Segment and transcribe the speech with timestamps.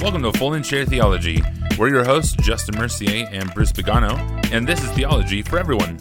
[0.00, 1.42] Welcome to Full and Share Theology.
[1.78, 4.16] We're your hosts, Justin Mercier and Bruce Pagano,
[4.50, 5.98] and this is Theology for Everyone.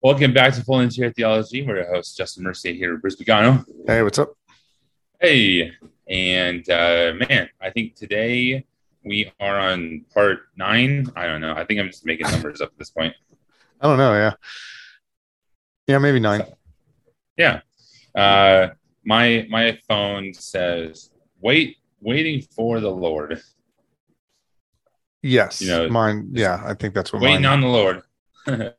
[0.00, 1.66] Welcome back to Full and Share Theology.
[1.66, 3.62] We're your hosts, Justin Mercier here with Bruce Pagano.
[3.86, 4.32] Hey, what's up?
[5.20, 5.70] Hey,
[6.08, 8.64] and uh, man, I think today
[9.04, 11.12] we are on part nine.
[11.14, 11.52] I don't know.
[11.54, 13.12] I think I'm just making numbers up at this point.
[13.82, 14.14] I don't know.
[14.14, 14.32] Yeah.
[15.86, 16.42] Yeah, maybe nine.
[17.36, 17.60] Yeah.
[18.14, 18.68] Uh,
[19.04, 23.40] my my phone says wait, waiting for the Lord.
[25.22, 25.60] Yes.
[25.60, 26.30] You know, mine.
[26.32, 27.52] Yeah, I think that's what Waiting mine.
[27.52, 28.02] on the Lord.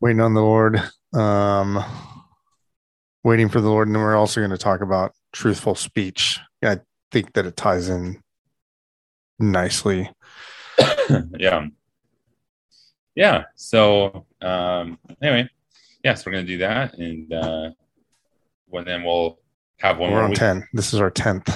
[0.00, 0.82] waiting on the Lord.
[1.12, 1.82] Um,
[3.24, 6.38] waiting for the Lord, and then we're also going to talk about truthful speech.
[6.62, 6.78] Yeah, I
[7.10, 8.22] think that it ties in
[9.38, 10.10] nicely.
[11.38, 11.66] yeah.
[13.14, 13.44] Yeah.
[13.54, 15.48] So um anyway,
[16.02, 16.94] yes, we're gonna do that.
[16.98, 17.70] And uh
[18.68, 19.38] well then we'll
[19.78, 20.38] have one We're more on week.
[20.38, 20.66] ten.
[20.72, 21.48] This is our tenth.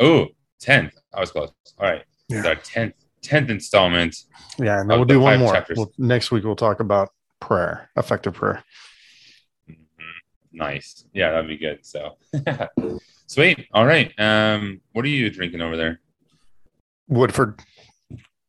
[0.00, 0.26] Oh,
[0.60, 0.92] 10th.
[1.12, 1.50] I was close.
[1.78, 2.02] All right.
[2.28, 2.38] Yeah.
[2.38, 4.16] It's our 10th 10th installment.
[4.58, 5.64] Yeah, and we'll do one more.
[5.76, 7.10] We'll, next week we'll talk about
[7.40, 8.62] prayer, effective prayer.
[9.70, 9.76] Mhm.
[10.52, 11.04] Nice.
[11.14, 11.84] Yeah, that'd be good.
[11.86, 12.16] So
[13.26, 13.66] sweet.
[13.72, 14.12] All right.
[14.18, 16.00] Um, what are you drinking over there?
[17.08, 17.60] Woodford.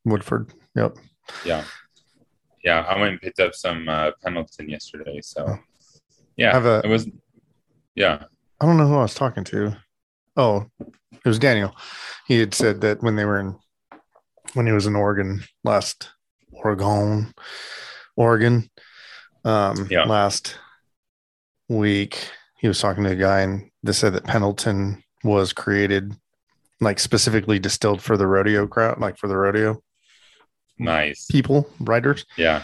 [0.04, 0.52] Woodford.
[0.74, 0.96] Yep.
[1.44, 1.64] Yeah.
[2.66, 5.20] Yeah, I went and picked up some uh Pendleton yesterday.
[5.22, 5.58] So Oh.
[6.36, 7.08] yeah, Have a- it was
[7.94, 8.24] yeah.
[8.60, 9.76] I don't know who I was talking to.
[10.36, 11.74] Oh, it was Daniel.
[12.26, 13.56] He had said that when they were in,
[14.54, 16.10] when he was in Oregon last,
[16.50, 17.32] Oregon,
[18.16, 18.68] Oregon,
[19.44, 20.04] um, Yeah.
[20.04, 20.56] last
[21.68, 26.14] week, he was talking to a guy and they said that Pendleton was created,
[26.80, 29.82] like specifically distilled for the rodeo crowd, like for the rodeo
[30.78, 31.26] Nice.
[31.26, 32.24] people, writers.
[32.36, 32.62] Yeah.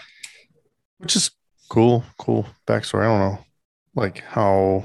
[0.98, 1.30] which is
[1.68, 3.02] cool, cool backstory.
[3.02, 3.38] I don't know,
[3.94, 4.84] like how,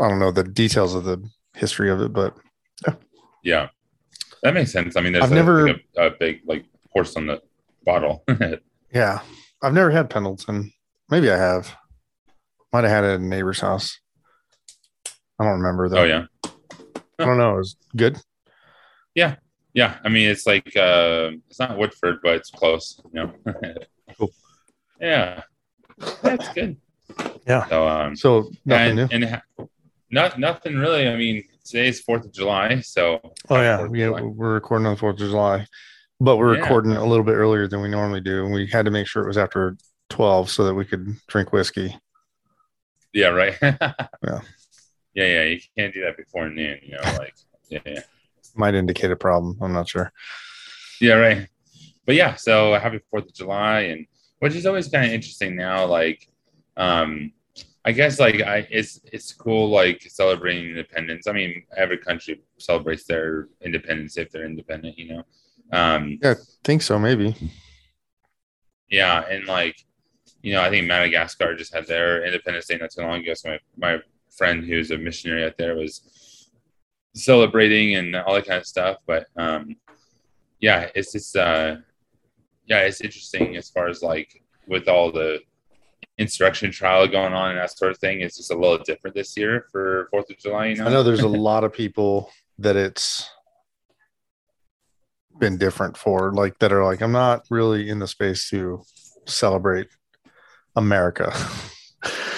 [0.00, 1.22] I don't know the details of the
[1.54, 2.36] history of it, but
[3.42, 3.68] Yeah.
[4.42, 4.96] That makes sense.
[4.96, 7.40] I mean, there's I've a, never- like a, a big like horse on the
[7.84, 8.24] bottle.
[8.92, 9.22] Yeah,
[9.60, 10.72] I've never had Pendleton.
[11.10, 11.74] Maybe I have.
[12.72, 13.98] Might have had it at a neighbor's house.
[15.40, 16.02] I don't remember though.
[16.02, 16.26] oh yeah.
[17.18, 17.54] I don't know.
[17.54, 18.20] It was good.
[19.16, 19.34] Yeah.
[19.76, 23.32] I mean, it's like uh it's not Woodford, but it's close, you know.
[24.18, 24.30] Cool.
[25.00, 25.42] Yeah.
[26.22, 26.76] That's good.
[27.46, 27.66] Yeah.
[27.68, 29.16] So um So nothing and, new.
[29.16, 29.66] and ha-
[30.10, 31.08] not nothing really.
[31.08, 33.18] I mean, today's Fourth of July, so
[33.50, 34.06] Oh yeah, yeah.
[34.06, 34.22] July.
[34.22, 35.66] We're recording on Fourth of July,
[36.20, 36.60] but we're Yeah.
[36.60, 39.24] recording a little bit earlier than we normally do, and we had to make sure
[39.24, 39.76] it was after
[40.10, 41.98] twelve so that we could drink whiskey.
[43.12, 43.56] Yeah, right.
[43.62, 43.76] yeah.
[44.22, 44.40] Yeah.
[45.14, 45.42] Yeah, yeah.
[45.44, 47.34] You can't do that before noon, you know, like
[47.68, 48.00] yeah, yeah.
[48.54, 49.58] Might indicate a problem.
[49.60, 50.12] I'm not sure.
[51.00, 51.48] Yeah, right.
[52.06, 54.06] But yeah, so happy Fourth of July, and
[54.38, 55.86] which is always kind of interesting now.
[55.86, 56.28] Like,
[56.76, 57.32] um,
[57.84, 61.26] I guess like I it's it's cool like celebrating independence.
[61.26, 65.22] I mean, every country celebrates their independence if they're independent, you know.
[65.72, 66.98] Um, Yeah, Think so?
[66.98, 67.34] Maybe.
[68.90, 69.76] yeah, and like
[70.42, 73.34] you know, I think Madagascar just had their Independence Day not too long ago.
[73.34, 73.98] So my my
[74.36, 76.02] friend who's a missionary out there was
[77.14, 78.98] celebrating and all that kind of stuff.
[79.06, 79.76] But um,
[80.60, 81.76] yeah, it's just uh,
[82.66, 85.40] yeah, it's interesting as far as like with all the
[86.18, 88.20] insurrection trial going on and that sort of thing.
[88.20, 90.66] It's just a little different this year for Fourth of July.
[90.66, 93.28] You know, I know there's a lot of people that it's
[95.38, 98.82] been different for, like that are like, I'm not really in the space to
[99.26, 99.88] celebrate
[100.76, 101.32] America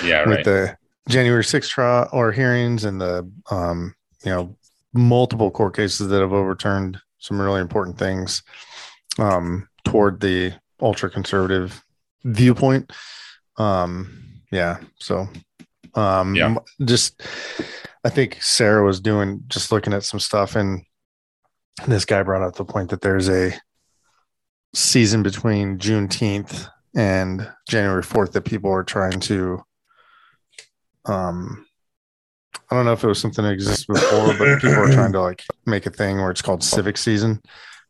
[0.03, 0.44] yeah, with right.
[0.44, 0.76] the
[1.08, 3.94] January 6th trial or hearings and the, um,
[4.25, 4.56] you know,
[4.96, 8.42] multiple court cases that have overturned some really important things
[9.18, 11.82] um, toward the ultra conservative
[12.24, 12.92] viewpoint.
[13.56, 14.78] Um, yeah.
[14.98, 15.28] So,
[15.94, 16.56] um, Yeah.
[16.84, 17.22] just,
[18.04, 20.82] I think Sarah was doing just looking at some stuff, and
[21.86, 23.52] this guy brought up the point that there's a
[24.74, 29.62] season between Juneteenth and January 4th that people are trying to.
[31.06, 31.65] Um,
[32.70, 35.20] I don't know if it was something that existed before, but people are trying to
[35.20, 37.41] like make a thing where it's called civic season,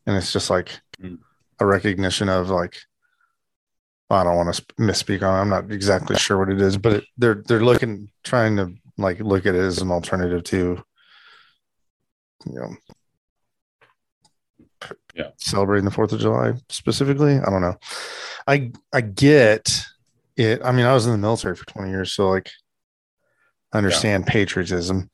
[0.05, 1.19] and it's just like Mm.
[1.59, 2.75] a recognition of like.
[4.09, 5.35] I don't want to misspeak on.
[5.35, 5.41] it.
[5.41, 9.19] I'm not exactly sure what it is, but it, they're they're looking trying to like
[9.19, 10.81] look at it as an alternative to,
[12.45, 12.69] you know,
[15.13, 15.31] Yeah.
[15.37, 17.37] celebrating the Fourth of July specifically.
[17.37, 17.75] I don't know.
[18.47, 19.85] I I get
[20.37, 20.61] it.
[20.63, 22.49] I mean, I was in the military for 20 years, so like,
[23.77, 25.09] Understand patriotism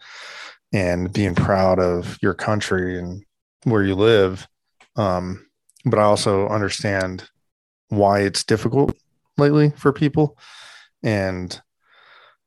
[0.71, 3.24] and being proud of your country and
[3.63, 4.48] where you live.
[4.95, 5.45] Um,
[5.86, 7.30] but I also understand
[7.89, 8.95] why it's difficult
[9.38, 10.38] lately for people.
[11.04, 11.60] And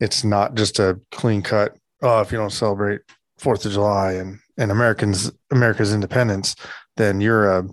[0.01, 3.03] it's not just a clean cut, oh, if you don't celebrate
[3.39, 6.57] Fourth of July and, and Americans America's independence,
[6.97, 7.69] then you're a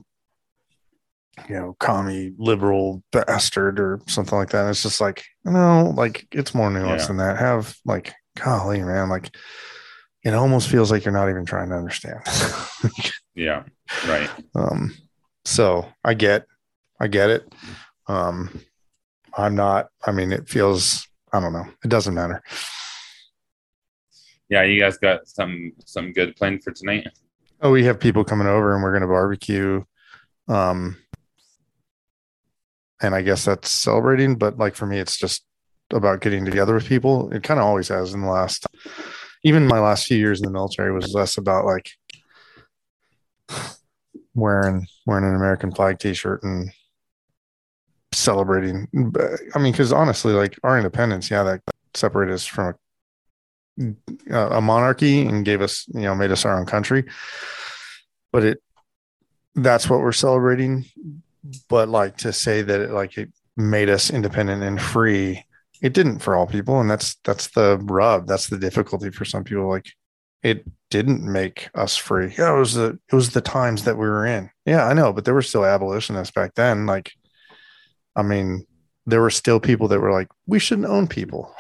[1.50, 4.62] you know, commie liberal bastard or something like that.
[4.62, 7.08] And it's just like, no, like it's more nuanced yeah.
[7.08, 7.38] than that.
[7.38, 9.36] Have like, golly, man, like
[10.24, 12.20] it almost feels like you're not even trying to understand.
[13.36, 13.64] yeah.
[14.08, 14.30] Right.
[14.56, 14.96] Um,
[15.46, 16.46] so I get,
[17.00, 17.54] I get it.
[18.08, 18.62] Um,
[19.38, 21.66] I'm not, I mean, it feels, I don't know.
[21.84, 22.42] It doesn't matter.
[24.50, 24.64] Yeah.
[24.64, 27.08] You guys got some, some good planned for tonight.
[27.62, 29.84] Oh, we have people coming over and we're going to barbecue.
[30.48, 30.98] Um,
[33.02, 35.46] and I guess that's celebrating, but like for me, it's just
[35.94, 37.32] about getting together with people.
[37.32, 38.66] It kind of always has in the last,
[39.44, 41.90] even my last few years in the military was less about like
[44.36, 46.72] wearing wearing an American flag T-shirt and
[48.12, 48.88] celebrating.
[49.56, 51.62] I mean, because honestly, like our independence, yeah, that
[51.94, 52.76] separated us from
[54.30, 57.06] a, a monarchy and gave us, you know, made us our own country.
[58.32, 58.64] But it
[59.56, 60.86] that's what we're celebrating.
[61.70, 65.46] But like to say that it like it made us independent and free,
[65.84, 68.26] it didn't for all people, and that's that's the rub.
[68.26, 69.68] That's the difficulty for some people.
[69.68, 69.92] Like
[70.42, 72.34] it didn't make us free.
[72.38, 74.50] Yeah, it was the it was the times that we were in.
[74.66, 76.86] Yeah, I know, but there were still abolitionists back then.
[76.86, 77.12] Like,
[78.16, 78.66] I mean,
[79.06, 81.54] there were still people that were like, we shouldn't own people,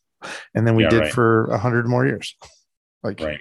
[0.54, 1.12] and then we yeah, did right.
[1.12, 2.34] for a hundred more years.
[3.02, 3.38] Like, right.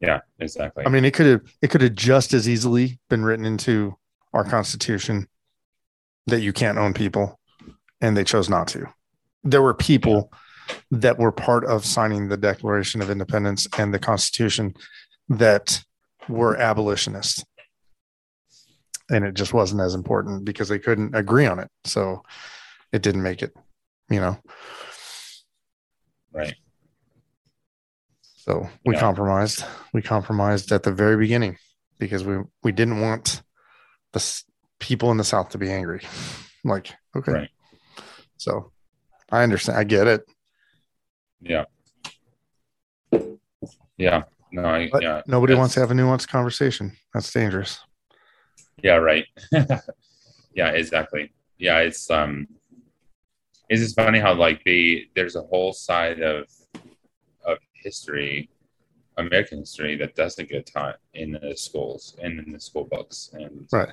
[0.00, 0.84] Yeah, exactly.
[0.84, 3.96] I mean, it could have it could have just as easily been written into
[4.34, 5.28] our constitution
[6.26, 7.38] that you can't own people,
[8.00, 8.86] and they chose not to.
[9.44, 10.32] There were people.
[10.90, 14.74] That were part of signing the Declaration of Independence and the Constitution
[15.30, 15.82] that
[16.28, 17.44] were abolitionists.
[19.10, 21.70] And it just wasn't as important because they couldn't agree on it.
[21.84, 22.22] So
[22.92, 23.56] it didn't make it,
[24.10, 24.36] you know.
[26.32, 26.54] Right.
[28.36, 29.00] So we yeah.
[29.00, 29.64] compromised.
[29.92, 31.56] We compromised at the very beginning
[31.98, 33.42] because we we didn't want
[34.12, 34.42] the
[34.78, 36.02] people in the South to be angry.
[36.64, 37.32] Like, okay.
[37.32, 37.48] Right.
[38.38, 38.72] So
[39.30, 39.78] I understand.
[39.78, 40.24] I get it.
[41.40, 41.64] Yeah.
[43.96, 44.22] Yeah.
[44.50, 45.22] No, I, but yeah.
[45.26, 46.96] Nobody wants to have a nuanced conversation.
[47.12, 47.80] That's dangerous.
[48.82, 49.26] Yeah, right.
[50.54, 51.32] yeah, exactly.
[51.58, 52.46] Yeah, it's um
[53.68, 56.46] it's just funny how like they there's a whole side of
[57.44, 58.48] of history,
[59.16, 63.30] American history that doesn't get taught in the schools and in the school books.
[63.34, 63.90] And right.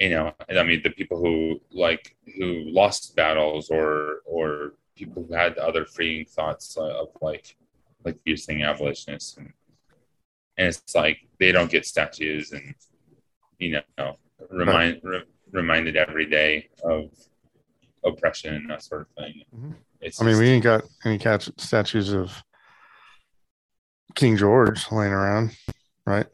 [0.00, 5.34] You know, I mean the people who like who lost battles or or people who
[5.34, 7.56] had other freeing thoughts of like
[8.04, 9.52] like you're saying abolitionists and
[10.56, 12.74] and it's like they don't get statues and
[13.58, 14.16] you know
[14.50, 17.10] remind re, reminded every day of
[18.04, 19.42] oppression and that sort of thing.
[19.54, 19.72] Mm-hmm.
[20.20, 22.42] I mean, we ain't got any catch statues of
[24.14, 25.54] King George laying around,
[26.06, 26.26] right?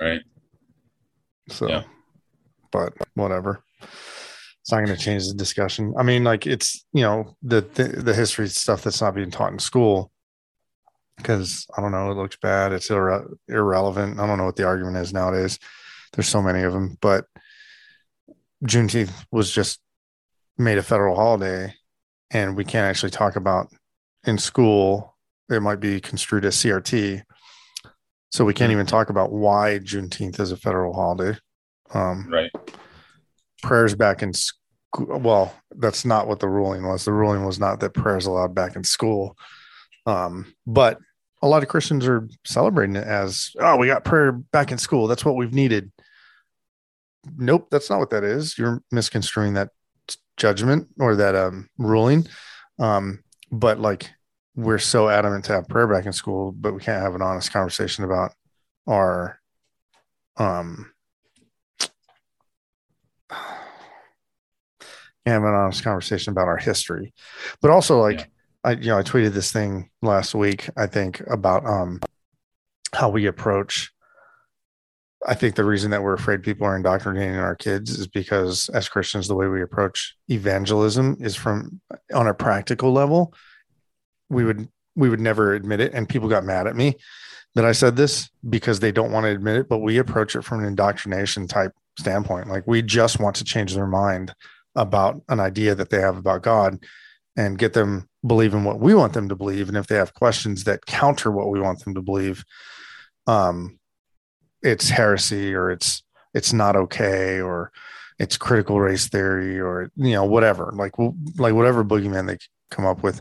[0.00, 0.22] Right.
[1.48, 1.82] So, yeah.
[2.72, 3.62] but whatever
[4.66, 5.94] it's not going to change the discussion.
[5.96, 9.52] I mean, like it's you know the, the the, history stuff that's not being taught
[9.52, 10.10] in school
[11.16, 12.72] because I don't know, it looks bad.
[12.72, 14.18] It's irre- irrelevant.
[14.18, 15.60] I don't know what the argument is nowadays.
[16.12, 17.26] There's so many of them, but
[18.64, 19.78] Juneteenth was just
[20.58, 21.72] made a federal holiday,
[22.32, 23.68] and we can't actually talk about
[24.24, 25.16] in school.
[25.48, 27.22] It might be construed as CRT,
[28.36, 31.38] so we can't even talk about why Juneteenth is a federal holiday.
[31.92, 32.50] Um, right
[33.62, 35.18] prayers back in school.
[35.18, 37.04] Well, that's not what the ruling was.
[37.04, 39.36] The ruling was not that prayers allowed back in school.
[40.06, 40.98] Um, but
[41.42, 45.06] a lot of Christians are celebrating it as, oh, we got prayer back in school.
[45.06, 45.92] That's what we've needed.
[47.36, 48.56] Nope, that's not what that is.
[48.56, 49.70] You're misconstruing that
[50.36, 52.26] judgment or that um, ruling.
[52.78, 54.10] Um, but like,
[54.56, 57.52] we're so adamant to have prayer back in school, but we can't have an honest
[57.52, 58.32] conversation about
[58.86, 59.38] our
[60.38, 60.92] um
[63.30, 67.12] have an honest conversation about our history.
[67.60, 68.26] But also like yeah.
[68.64, 72.00] I you know, I tweeted this thing last week, I think, about um
[72.94, 73.92] how we approach
[75.26, 78.88] I think the reason that we're afraid people are indoctrinating our kids is because as
[78.88, 81.80] Christians, the way we approach evangelism is from
[82.14, 83.34] on a practical level.
[84.28, 86.96] We would we would never admit it, and people got mad at me
[87.54, 89.68] that I said this because they don't want to admit it.
[89.68, 92.48] But we approach it from an indoctrination type standpoint.
[92.48, 94.34] Like we just want to change their mind
[94.74, 96.84] about an idea that they have about God
[97.36, 99.68] and get them believe in what we want them to believe.
[99.68, 102.44] And if they have questions that counter what we want them to believe,
[103.26, 103.78] um,
[104.62, 106.02] it's heresy or it's
[106.34, 107.72] it's not okay or
[108.18, 110.92] it's critical race theory or you know whatever like
[111.36, 112.38] like whatever boogeyman they
[112.70, 113.20] come up with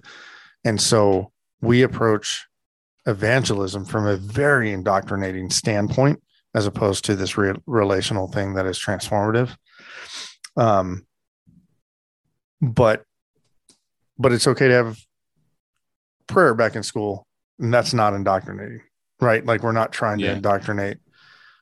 [0.65, 1.31] and so
[1.61, 2.45] we approach
[3.05, 6.21] evangelism from a very indoctrinating standpoint
[6.53, 9.55] as opposed to this re- relational thing that is transformative.
[10.57, 11.05] Um
[12.61, 13.03] but
[14.17, 14.97] but it's okay to have
[16.27, 17.27] prayer back in school
[17.59, 18.81] and that's not indoctrinating
[19.21, 19.45] right?
[19.45, 20.97] Like we're not trying to indoctrinate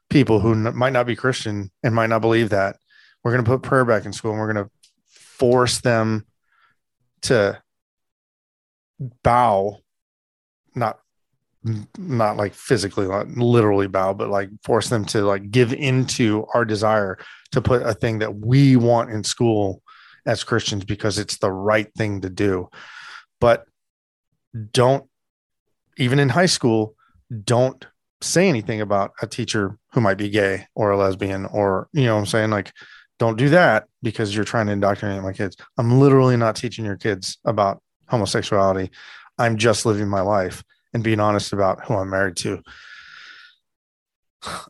[0.10, 2.77] people who n- might not be christian and might not believe that.
[3.24, 4.72] We're going to put prayer back in school and we're going to
[5.07, 6.25] force them
[7.24, 7.62] to
[9.24, 9.78] bow
[10.76, 11.00] not
[11.98, 16.66] not like physically not literally bow but like force them to like give into our
[16.66, 17.18] desire
[17.52, 19.82] to put a thing that we want in school
[20.26, 22.70] as christians because it's the right thing to do.
[23.40, 23.66] But
[24.72, 25.06] don't
[25.98, 26.96] even in high school
[27.44, 27.86] don't
[28.22, 32.18] say anything about a teacher who might be gay or a lesbian or you know
[32.18, 32.52] i'm saying?
[32.52, 32.72] Like
[33.20, 35.56] don't do that because you're trying to indoctrinate my kids.
[35.78, 37.82] I'm literally not teaching your kids about
[38.13, 38.91] homosexuality
[39.39, 42.62] i'm just living my life and being honest about who i'm married to.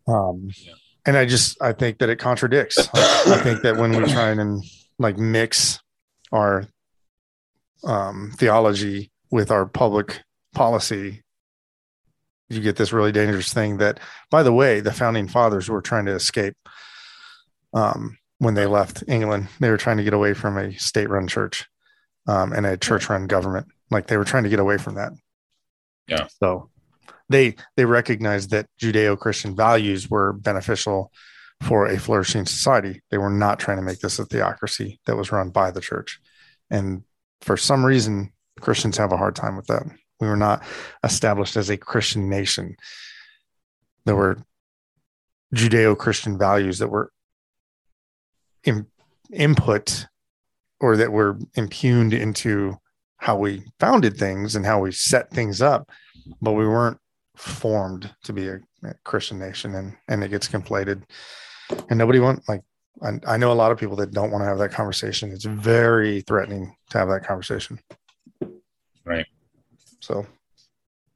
[0.07, 0.73] Um Yeah.
[1.05, 2.77] and i just i think that it contradicts.
[2.93, 4.63] I think that when we try and
[5.00, 5.79] like mix
[6.31, 6.65] our
[7.83, 10.21] um theology with our public
[10.53, 11.23] policy
[12.50, 16.05] you get this really dangerous thing that by the way the founding fathers were trying
[16.05, 16.55] to escape
[17.73, 19.47] um, when they left england.
[19.59, 21.67] They were trying to get away from a state-run church
[22.27, 23.68] um, and a church-run government.
[23.92, 25.13] Like they were trying to get away from that.
[26.08, 26.27] Yeah.
[26.42, 26.70] so
[27.30, 31.12] they they recognized that judeo-christian values were beneficial
[31.62, 33.01] for a flourishing society.
[33.10, 36.20] They were not trying to make this a theocracy that was run by the church.
[36.70, 37.03] And
[37.42, 39.84] for some reason christians have a hard time with that.
[40.20, 40.63] We were not
[41.03, 42.77] established as a Christian nation.
[44.06, 44.38] There were
[45.53, 47.12] Judeo Christian values that were
[48.63, 48.88] in,
[49.32, 50.08] input
[50.83, 52.77] or that were impugned into
[53.15, 55.89] how we founded things and how we set things up,
[56.41, 56.97] but we weren't
[57.37, 59.75] formed to be a, a Christian nation.
[59.75, 61.03] And, and it gets conflated.
[61.89, 62.63] And nobody want like,
[63.01, 65.31] I, I know a lot of people that don't want to have that conversation.
[65.31, 67.79] It's very threatening to have that conversation.
[69.05, 69.25] Right.
[70.01, 70.25] So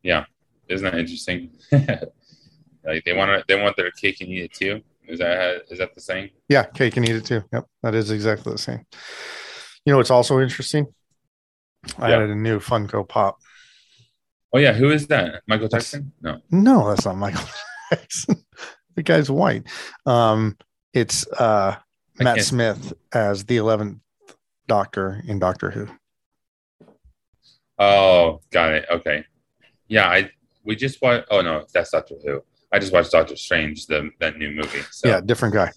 [0.02, 0.24] Yeah,
[0.70, 1.52] Isn't that interesting?
[1.72, 4.82] like they want to, they want their cake and eat it too.
[5.10, 6.30] Is that is that the saying?
[6.48, 7.44] Yeah, cake and eat it too.
[7.52, 8.86] Yep, that is exactly the same.
[9.88, 10.94] You know, what's also interesting.
[11.98, 12.16] I Yeah.
[12.18, 13.40] added a new Funko Pop.
[14.52, 15.44] Oh yeah, who is that?
[15.48, 16.12] Michael Jackson?
[16.20, 16.42] No.
[16.52, 17.48] No, that's not Michael
[17.90, 18.44] Jackson.
[18.96, 19.64] the guy's white.
[20.06, 20.58] Um,
[20.94, 21.78] it's uh,
[22.20, 24.00] Matt Smith as the eleventh
[24.68, 25.88] Doctor in Doctor Who.
[27.80, 28.88] Oh, got it.
[28.92, 29.24] Okay.
[29.88, 30.30] Yeah, I
[30.66, 31.28] we just watched.
[31.32, 32.44] Oh no, that's Doctor Who.
[32.74, 34.82] I just watched Doctor Strange, the that new movie.
[34.92, 35.72] So Yeah, different guy.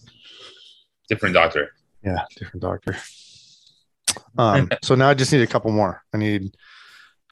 [1.09, 1.71] different Doctor.
[2.03, 2.97] Yeah, different Doctor.
[4.39, 6.03] Um, so now I just need a couple more.
[6.15, 6.55] I need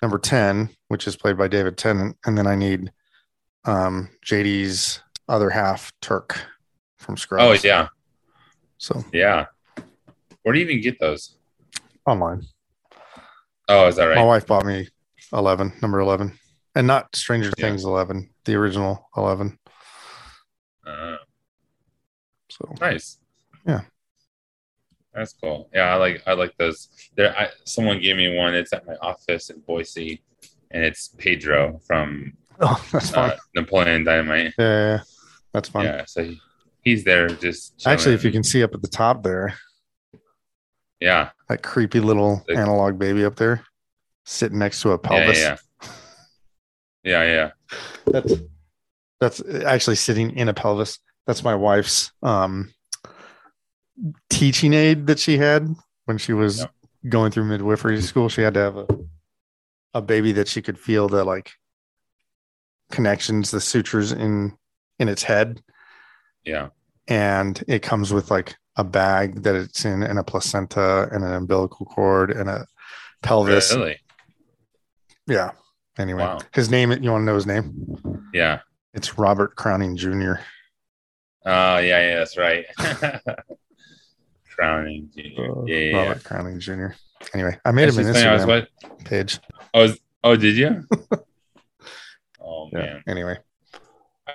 [0.02, 2.90] number ten, which is played by David Tennant, and then I need
[3.64, 6.40] um, JD's other half, Turk
[6.99, 7.44] from Scrubs.
[7.64, 7.88] Oh yeah,
[8.78, 9.47] So yeah.
[10.42, 11.37] Where do you even get those?
[12.06, 12.42] online.
[13.68, 14.16] Oh, is that right?
[14.16, 14.88] My wife bought me
[15.32, 16.32] 11, number 11,
[16.75, 17.66] and not Stranger Yeah.
[17.66, 19.58] Things 11, the original 11.
[20.87, 21.16] Uh,
[22.50, 23.18] So nice.
[23.66, 23.82] Yeah.
[25.14, 25.68] That's cool.
[25.74, 26.88] Yeah, I like I like those.
[27.16, 28.54] There, I, someone gave me one.
[28.54, 30.22] It's at my office in Boise,
[30.70, 33.30] and it's Pedro from oh, that's fun.
[33.30, 34.54] uh, Napoleon Dynamite.
[34.58, 35.00] yeah, yeah, yeah.
[35.52, 35.84] that's fun.
[35.84, 36.40] Yeah, so he,
[36.82, 39.54] he's there just Actually, if you can see up at the top there,
[41.00, 43.64] yeah, that creepy little Like- analog baby up there,
[44.24, 45.38] sitting next to a yeah, pelvis.
[45.40, 45.56] yeah,
[47.04, 47.50] yeah, yeah.
[48.06, 48.32] That's
[49.20, 50.98] that's actually sitting in a pelvis.
[51.26, 52.72] That's my wife's um,
[54.31, 55.75] teaching aid that she had
[56.07, 56.73] when she was Yep.
[57.09, 58.28] going through midwifery school.
[58.28, 58.87] She had to have a
[59.95, 61.52] a baby that she could feel the like
[62.90, 64.57] connections, the sutures in
[64.99, 65.62] in its head,
[66.45, 66.69] yeah.
[67.07, 71.33] and it comes with like a bag that it's in, and a placenta, and an
[71.33, 72.67] umbilical cord, and a
[73.23, 73.75] pelvis.
[73.75, 73.99] Really?
[75.26, 75.52] Yeah.
[75.99, 76.38] Anyway, Wow.
[76.52, 76.90] his name.
[76.93, 78.28] You want to know his name?
[78.35, 78.61] Yeah.
[78.95, 80.35] It's Robert Crowning Jr.
[81.45, 82.17] Oh, yeah, yeah.
[82.19, 82.67] That's right.
[84.58, 85.08] Crowning.
[85.16, 85.40] Jr.
[85.40, 85.96] Uh, Yeah, yeah.
[86.08, 86.88] Robert Crowning Jr.
[87.34, 89.04] Anyway, I made That's him an was Instagram what?
[89.04, 89.38] page.
[89.74, 90.84] Oh, is- oh, did you?
[92.40, 92.78] oh Yeah.
[92.78, 93.38] man, Anyway,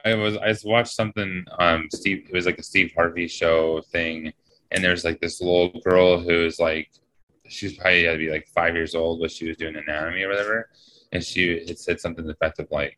[0.06, 1.44] I was I watched something.
[1.60, 2.26] Um, Steve.
[2.30, 4.32] It was like a Steve Harvey show thing,
[4.72, 6.90] and there's like this little girl who's like,
[7.48, 10.30] she's probably had to be like five years old, but she was doing anatomy or
[10.30, 10.70] whatever,
[11.12, 12.98] and she it said something to the effect of like,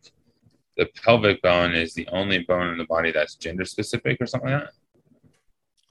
[0.78, 4.52] the pelvic bone is the only bone in the body that's gender specific or something
[4.52, 4.72] like that.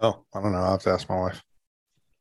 [0.01, 0.59] Oh, I don't know.
[0.59, 1.43] I'll have to ask my wife.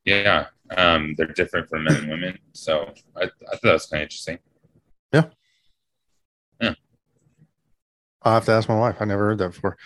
[0.06, 2.38] Yeah, um, they're different for men and women.
[2.54, 4.40] So I, I thought that was kind of interesting.
[5.14, 5.26] Yeah.
[6.62, 6.74] Yeah.
[8.22, 8.98] I'll have to ask my wife.
[9.00, 9.78] I never heard that before.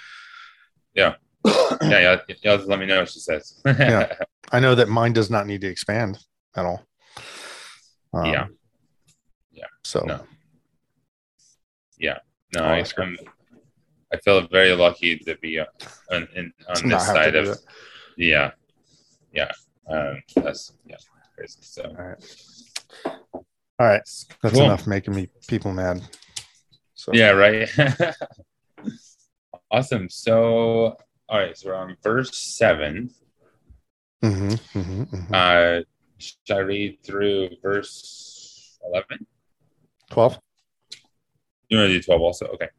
[0.94, 1.15] Yeah.
[1.82, 2.36] Yeah, yeah.
[2.41, 3.62] Y'all just let me know what she says.
[3.65, 4.13] Yeah.
[4.51, 6.17] I know that mine does not need to expand
[6.56, 6.84] at all.
[8.13, 8.48] Um, Yeah.
[9.51, 9.65] Yeah.
[9.84, 10.25] So No.
[12.53, 12.86] No, I'll I.
[12.98, 13.17] I'm,
[14.14, 15.68] I feel very lucky to be on,
[16.12, 17.58] on, on this side of,
[18.16, 18.52] yeah,
[19.34, 19.52] yeah.
[19.90, 20.96] Um, that's yeah,
[21.36, 21.60] crazy.
[21.62, 22.38] So all right.
[23.80, 24.02] All right.
[24.42, 24.64] That's Cool.
[24.64, 26.02] enough making me people mad.
[26.94, 27.70] So yeah, right.
[29.72, 30.10] awesome.
[30.10, 30.98] So,
[31.30, 33.12] all right, so we're on verse seven.
[34.22, 35.82] hmm hmm hmm Uh,
[36.18, 39.28] should I read through verse eleven?
[40.10, 40.40] 12.
[41.70, 42.46] You want to do twelve also?
[42.48, 42.70] Okay.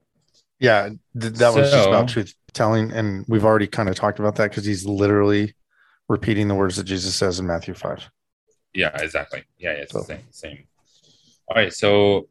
[0.60, 0.90] Yeah.
[1.20, 2.90] th- that was just about truth telling.
[2.92, 5.54] And we've already kind of talked about that because he's literally
[6.08, 8.10] repeating the words that Jesus says in Matthew 5.
[8.74, 9.44] Yeah, exactly.
[9.58, 10.24] Yeah, yeah, it's So- the same.
[10.30, 10.64] Same.
[11.48, 11.72] All right.
[11.72, 12.28] So,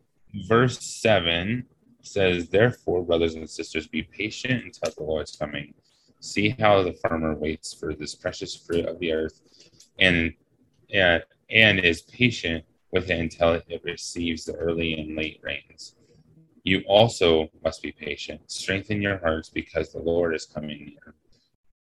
[0.47, 1.65] verse seven
[2.03, 5.73] says, "Therefore, brothers and sisters, be patient until the Lord's coming.
[6.19, 9.41] See how the farmer waits for this precious fruit of the earth,
[9.99, 10.33] and
[10.93, 15.95] and and is patient with it until it receives the early and late rains.
[16.67, 18.41] You also must be patient.
[18.51, 21.15] Strengthen your hearts, because the Lord is coming near.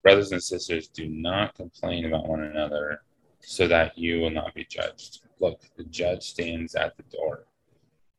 [0.03, 3.01] Brothers and sisters, do not complain about one another."
[3.45, 5.19] so that you will not be judged.
[5.39, 7.45] Look, the judge stands at the door.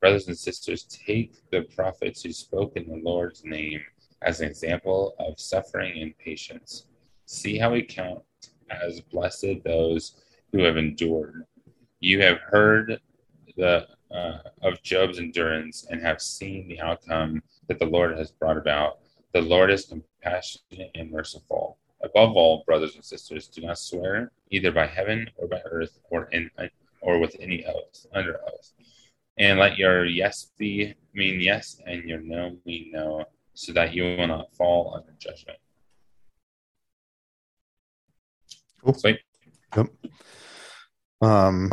[0.01, 3.81] Brothers and sisters, take the prophets who spoke in the Lord's name
[4.23, 6.87] as an example of suffering and patience.
[7.27, 8.23] See how we count
[8.71, 11.45] as blessed those who have endured.
[12.01, 13.01] You have heard
[13.57, 18.57] the uh, of Job's endurance and have seen the outcome that the Lord has brought
[18.57, 18.99] about.
[19.33, 21.79] The Lord is compassionate and merciful.
[22.03, 26.29] Above all, brothers and sisters, do not swear either by heaven or by earth or
[26.33, 26.51] in
[27.01, 28.73] or with any oath under oath.
[29.37, 33.25] And let your yes be mean yes, and your no mean no,
[33.55, 35.59] so that you will not fall under judgment.
[38.83, 38.95] Cool.
[38.95, 39.21] Sweet.
[41.21, 41.71] Um,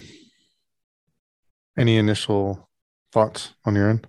[1.77, 2.69] any initial
[3.11, 4.07] thoughts on your end?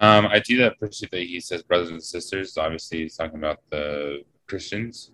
[0.00, 2.56] Um, I do that appreciate that he says brothers and sisters.
[2.56, 5.12] Obviously, he's talking about the Christians.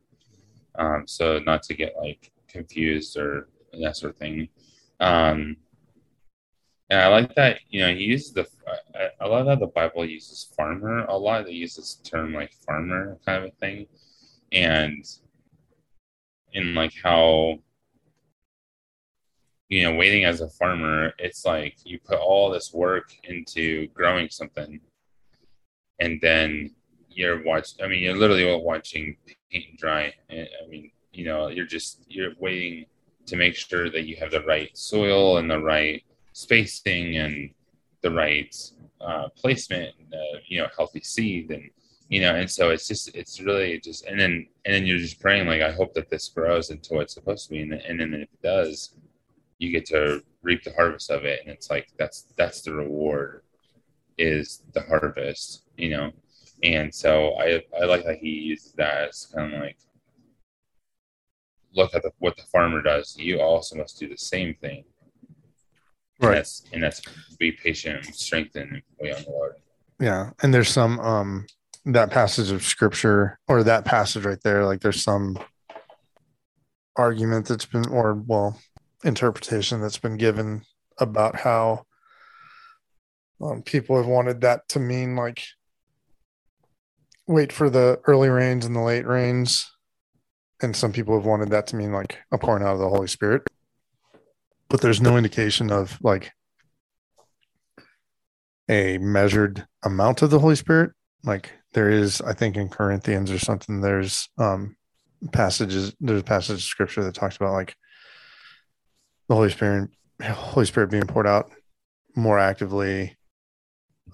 [0.78, 3.48] Um, so not to get like confused or
[3.80, 4.48] that sort of thing.
[5.00, 5.56] Um,
[6.88, 8.46] and I like that you know he uses the.
[8.94, 11.46] I, I love how the Bible uses farmer a lot.
[11.46, 13.86] They use this term like farmer kind of a thing,
[14.52, 15.04] and
[16.52, 17.58] in like how
[19.68, 24.28] you know waiting as a farmer it's like you put all this work into growing
[24.28, 24.80] something
[26.00, 26.70] and then
[27.08, 29.16] you're watching i mean you're literally watching
[29.50, 30.12] paint dry.
[30.30, 32.86] I mean you know you're just you're waiting
[33.26, 36.02] to make sure that you have the right soil and the right
[36.32, 37.50] spacing and
[38.02, 38.54] the right
[39.00, 41.70] uh, placement and, uh, you know healthy seed and
[42.08, 45.20] you know and so it's just it's really just and then and then you're just
[45.20, 47.62] praying like i hope that this grows into what it's supposed to be.
[47.62, 48.94] And, and then if it does
[49.58, 51.40] you get to reap the harvest of it.
[51.42, 53.42] And it's like that's that's the reward
[54.18, 56.10] is the harvest you know?
[56.62, 59.76] And so i i like that he uses that as kind of like
[61.74, 63.16] look at the, what the farmer does.
[63.18, 64.84] You also must do the same thing.
[66.20, 66.36] And Right.
[66.36, 67.02] that's and that's
[67.38, 69.56] be patient and strengthen and wait on the lord.
[70.00, 70.30] Yeah.
[70.42, 71.46] And there's some, um,
[71.84, 75.38] that passage of scripture or that passage right there, like there's some
[76.96, 78.58] argument that's been, or well,
[79.06, 80.62] interpretation that's been given
[80.98, 81.86] about how
[83.40, 85.44] um, people have wanted that to mean like
[87.26, 89.70] wait for the early rains and the late rains.
[90.62, 93.08] And some people have wanted that to mean like a pouring out of the Holy
[93.08, 93.42] Spirit.
[94.68, 96.32] But there's no indication of like
[98.68, 100.92] a measured amount of the Holy Spirit.
[101.24, 104.76] Like there is, I think in Corinthians or something, there's um
[105.32, 107.76] passages, there's a passage of scripture that talks about like
[109.28, 109.90] the Holy Spirit,
[110.22, 111.50] Holy Spirit being poured out
[112.14, 113.16] more actively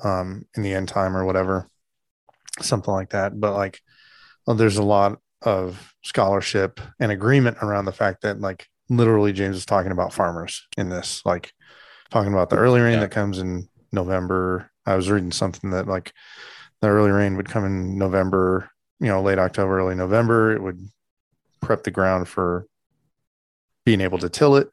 [0.03, 1.69] um in the end time or whatever,
[2.61, 3.39] something like that.
[3.41, 3.81] But like
[4.47, 9.57] well, there's a lot of scholarship and agreement around the fact that like literally James
[9.57, 11.53] is talking about farmers in this, like
[12.11, 13.01] talking about the early rain Yeah.
[13.01, 14.71] that comes in November.
[14.87, 16.13] I was reading something that like
[16.81, 20.53] the early rain would come in November, you know, late October, early November.
[20.53, 20.81] It would
[21.61, 22.67] prep the ground for
[23.85, 24.69] being able to till it.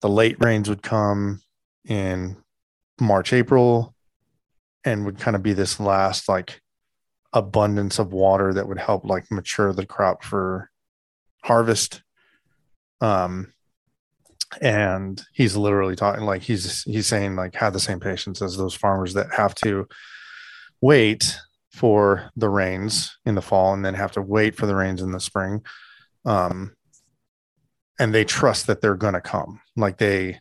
[0.00, 1.42] The late rains would come
[1.86, 2.36] in
[3.00, 3.94] March, April,
[4.84, 6.60] and would kind of be this last like
[7.32, 10.70] abundance of water that would help like mature the crop for
[11.42, 12.02] harvest.
[13.00, 13.52] Um,
[14.60, 18.74] and he's literally talking like he's he's saying like have the same patience as those
[18.74, 19.86] farmers that have to
[20.80, 21.38] wait
[21.70, 25.12] for the rains in the fall and then have to wait for the rains in
[25.12, 25.62] the spring
[26.24, 26.74] um
[28.00, 29.60] and they trust that they're going to come.
[29.76, 30.40] Like they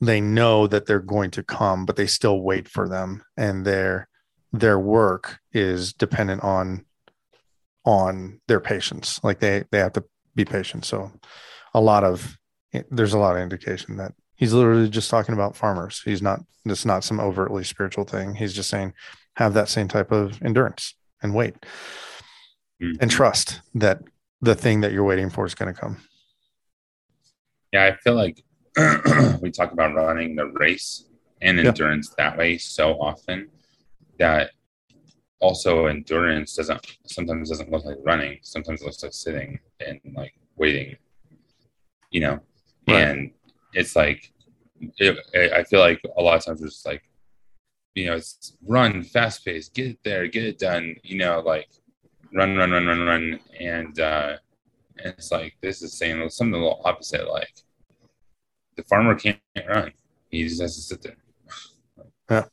[0.00, 3.22] they know that they're going to come but they still wait for them.
[3.36, 4.08] And their
[4.52, 6.84] their work is dependent on
[7.86, 9.20] on their patience.
[9.22, 10.84] Like they they have to be patient.
[10.84, 11.12] So
[11.72, 12.36] a lot of
[12.90, 16.02] there's a lot of indication that he's literally just talking about farmers.
[16.04, 18.34] He's not it's not some overtly spiritual thing.
[18.34, 18.94] He's just saying
[19.36, 21.54] have that same type of endurance and wait
[22.82, 22.96] mm-hmm.
[23.00, 24.02] and trust that
[24.40, 25.98] the thing that you're waiting for is going to come
[27.72, 28.42] yeah i feel like
[29.40, 31.06] we talk about running the race
[31.42, 32.30] and endurance yeah.
[32.30, 33.48] that way so often
[34.18, 34.50] that
[35.40, 40.34] also endurance doesn't sometimes doesn't look like running sometimes it looks like sitting and like
[40.56, 40.96] waiting
[42.10, 42.38] you know
[42.88, 43.02] right.
[43.02, 43.30] and
[43.72, 44.32] it's like
[44.98, 45.18] it,
[45.54, 47.02] i feel like a lot of times it's like
[47.94, 51.68] you know it's run fast pace get it there get it done you know like
[52.34, 54.36] run run run run run and uh
[55.04, 57.52] and it's like this is saying something a little opposite like
[58.76, 59.92] the farmer can't run
[60.30, 61.16] he just has to sit there
[62.30, 62.44] yeah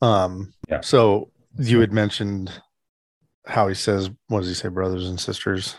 [0.00, 0.80] um, yeah.
[0.80, 2.62] So you had mentioned
[3.46, 5.76] how he says, what does he say, brothers and sisters?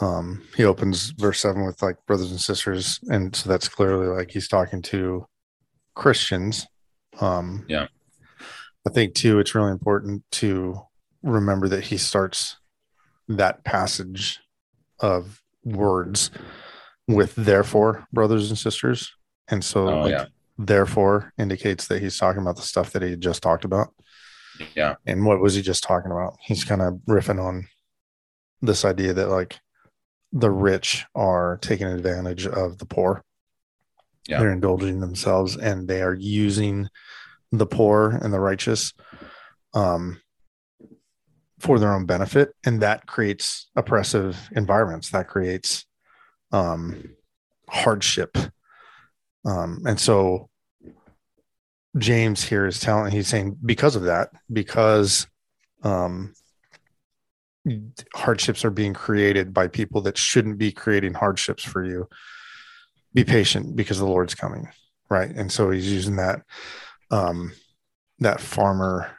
[0.00, 4.30] Um, he opens verse seven with like brothers and sisters, and so that's clearly like
[4.30, 5.26] he's talking to
[5.94, 6.66] Christians.
[7.20, 7.86] Um, yeah.
[8.88, 10.80] I think too, it's really important to
[11.22, 12.56] remember that he starts
[13.28, 14.40] that passage
[14.98, 16.30] of words
[17.06, 19.12] with therefore brothers and sisters.
[19.48, 20.26] And so oh, like, yeah
[20.66, 23.88] therefore indicates that he's talking about the stuff that he just talked about.
[24.76, 24.96] Yeah.
[25.06, 26.36] And what was he just talking about?
[26.42, 27.66] He's kind of riffing on
[28.60, 29.58] this idea that like
[30.32, 33.24] the rich are taking advantage of the poor.
[34.28, 34.40] Yeah.
[34.40, 36.88] They're indulging themselves and they are using
[37.52, 38.92] the poor and the righteous
[39.72, 40.20] um,
[41.60, 42.54] for their own benefit.
[42.64, 45.10] And that creates oppressive environments.
[45.10, 45.84] That creates
[46.52, 47.04] um,
[47.68, 48.36] hardship.
[49.44, 50.48] Um, and so
[51.98, 55.26] James here is telling, he's saying because of that, because
[55.82, 56.34] um,
[58.14, 62.08] hardships are being created by people that shouldn't be creating hardships for you.
[63.12, 64.68] Be patient because the Lord's coming,
[65.08, 65.30] right?
[65.30, 66.42] And so he's using that
[67.10, 67.52] um,
[68.20, 69.10] that farmer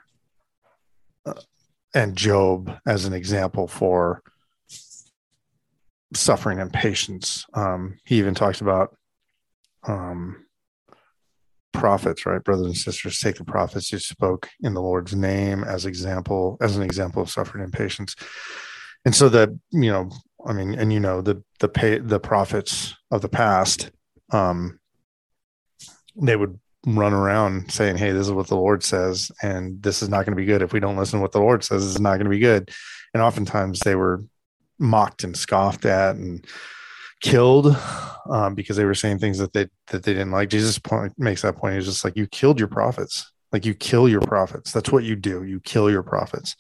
[1.93, 4.21] and Job as an example for
[6.13, 7.45] suffering and patience.
[7.53, 8.95] Um, he even talks about
[9.87, 10.45] um,
[11.71, 12.43] prophets, right?
[12.43, 16.77] Brothers and sisters, take the prophets who spoke in the Lord's name as example, as
[16.77, 18.15] an example of suffering and patience.
[19.05, 20.09] And so that, you know,
[20.45, 23.91] I mean, and you know, the the pay, the prophets of the past,
[24.31, 24.79] um,
[26.15, 30.09] they would run around saying, Hey, this is what the Lord says, and this is
[30.09, 30.61] not going to be good.
[30.61, 32.71] If we don't listen to what the Lord says, it's not going to be good.
[33.13, 34.21] And oftentimes they were
[34.79, 36.45] mocked and scoffed at and
[37.21, 37.77] killed
[38.29, 40.49] um, because they were saying things that they that they didn't like.
[40.49, 41.75] Jesus point, makes that point.
[41.75, 43.31] He's just like, you killed your prophets.
[43.51, 44.71] Like you kill your prophets.
[44.71, 45.43] That's what you do.
[45.43, 46.55] You kill your prophets.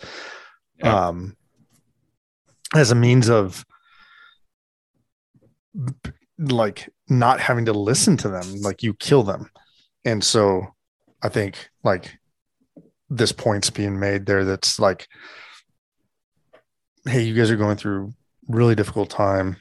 [0.77, 1.07] Yeah.
[1.07, 1.37] Um,
[2.75, 3.65] as a means of
[6.37, 8.61] like not having to listen to them.
[8.61, 9.49] Like you kill them.
[10.05, 10.73] And so
[11.21, 12.17] I think like
[13.09, 15.07] this point's being made there that's like,
[17.05, 18.13] hey, you guys are going through
[18.47, 19.57] really difficult time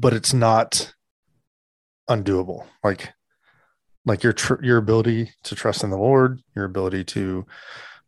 [0.00, 0.94] but it's not
[2.08, 2.66] undoable.
[2.82, 3.12] Like,
[4.06, 7.46] like your tr- your ability to trust in the Lord, your ability to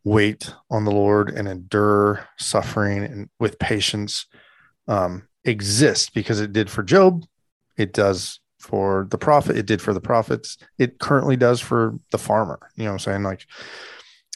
[0.03, 4.25] wait on the Lord and endure suffering and with patience
[4.87, 7.25] um, exists because it did for Job.
[7.77, 9.57] It does for the prophet.
[9.57, 10.57] It did for the prophets.
[10.79, 12.59] It currently does for the farmer.
[12.77, 13.23] You know what I'm saying?
[13.23, 13.45] Like,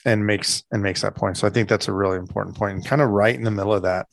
[0.05, 1.37] and makes and makes that point.
[1.37, 2.75] So I think that's a really important point.
[2.75, 4.07] And kind of right in the middle of that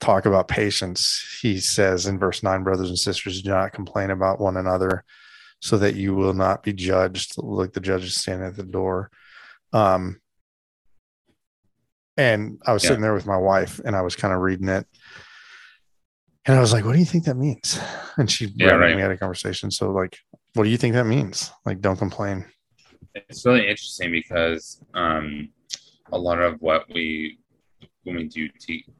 [0.00, 4.40] talk about patience, he says in verse 9, brothers and sisters, do not complain about
[4.40, 5.04] one another
[5.60, 9.10] so that you will not be judged like the judges standing at the door.
[9.72, 10.20] Um,
[12.16, 12.88] and I was yeah.
[12.88, 14.86] sitting there with my wife and I was kind of reading it.
[16.46, 17.78] And I was like, what do you think that means?
[18.16, 18.94] And she yeah, right.
[18.94, 19.72] we had a conversation.
[19.72, 20.16] So, like,
[20.52, 21.50] what do you think that means?
[21.66, 22.44] Like, don't complain.
[23.12, 25.48] It's really interesting because um,
[26.12, 27.40] a lot of what we
[28.04, 28.48] when we do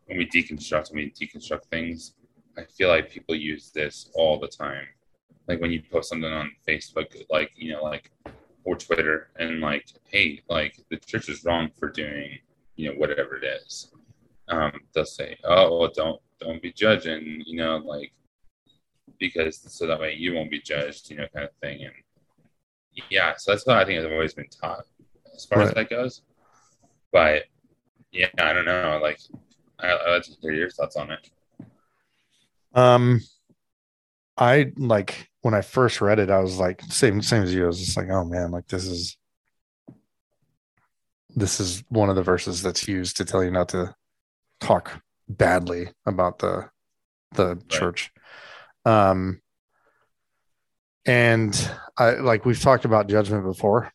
[0.07, 2.15] when we deconstruct when we deconstruct things,
[2.59, 4.87] I feel like people use this all the time.
[5.47, 8.11] Like when you post something on Facebook, like you know, like
[8.65, 12.39] or Twitter and like, hey, like the church is wrong for doing,
[12.77, 13.93] you know, whatever it is.
[14.49, 18.13] Um, they'll say, oh, well, don't don't be judging, you know, like
[19.19, 21.85] because so that way you won't be judged, you know, kind of thing.
[21.85, 21.93] And
[23.11, 24.85] yeah, so that's what I think has always been taught
[25.35, 25.69] as far right.
[25.69, 26.23] as that goes.
[27.13, 27.45] But
[28.13, 28.99] yeah, I don't know.
[29.03, 29.19] Like,
[29.79, 31.31] I, I'd like to hear your thoughts on it.
[32.75, 33.21] Um,
[34.37, 37.65] I like when I first read it, I was like, same same as you.
[37.65, 39.17] I was just like, oh man, like this is
[41.37, 43.95] this is one of the verses that's used to tell you not to
[44.61, 46.69] talk badly about the
[47.33, 47.69] the right.
[47.69, 48.13] church.
[48.85, 49.41] Um
[51.07, 53.93] and I like we've talked about judgment before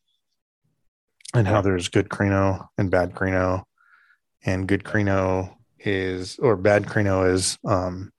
[1.34, 3.64] and how there's good krino and bad krino
[4.46, 8.12] and good krino is or bad krino is um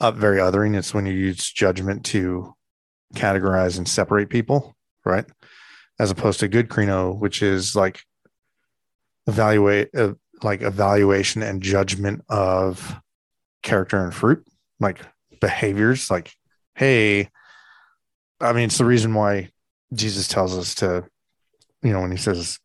[0.00, 2.54] up very othering it's when you use judgment to
[3.14, 5.26] categorize and separate people right
[5.98, 8.00] as opposed to good krino which is like
[9.26, 12.94] evaluate uh, like evaluation and judgment of
[13.62, 14.46] character and fruit
[14.80, 15.00] like
[15.40, 16.32] behaviors like
[16.74, 17.28] hey
[18.40, 19.48] i mean it's the reason why
[19.92, 21.04] jesus tells us to
[21.82, 22.58] you know when he says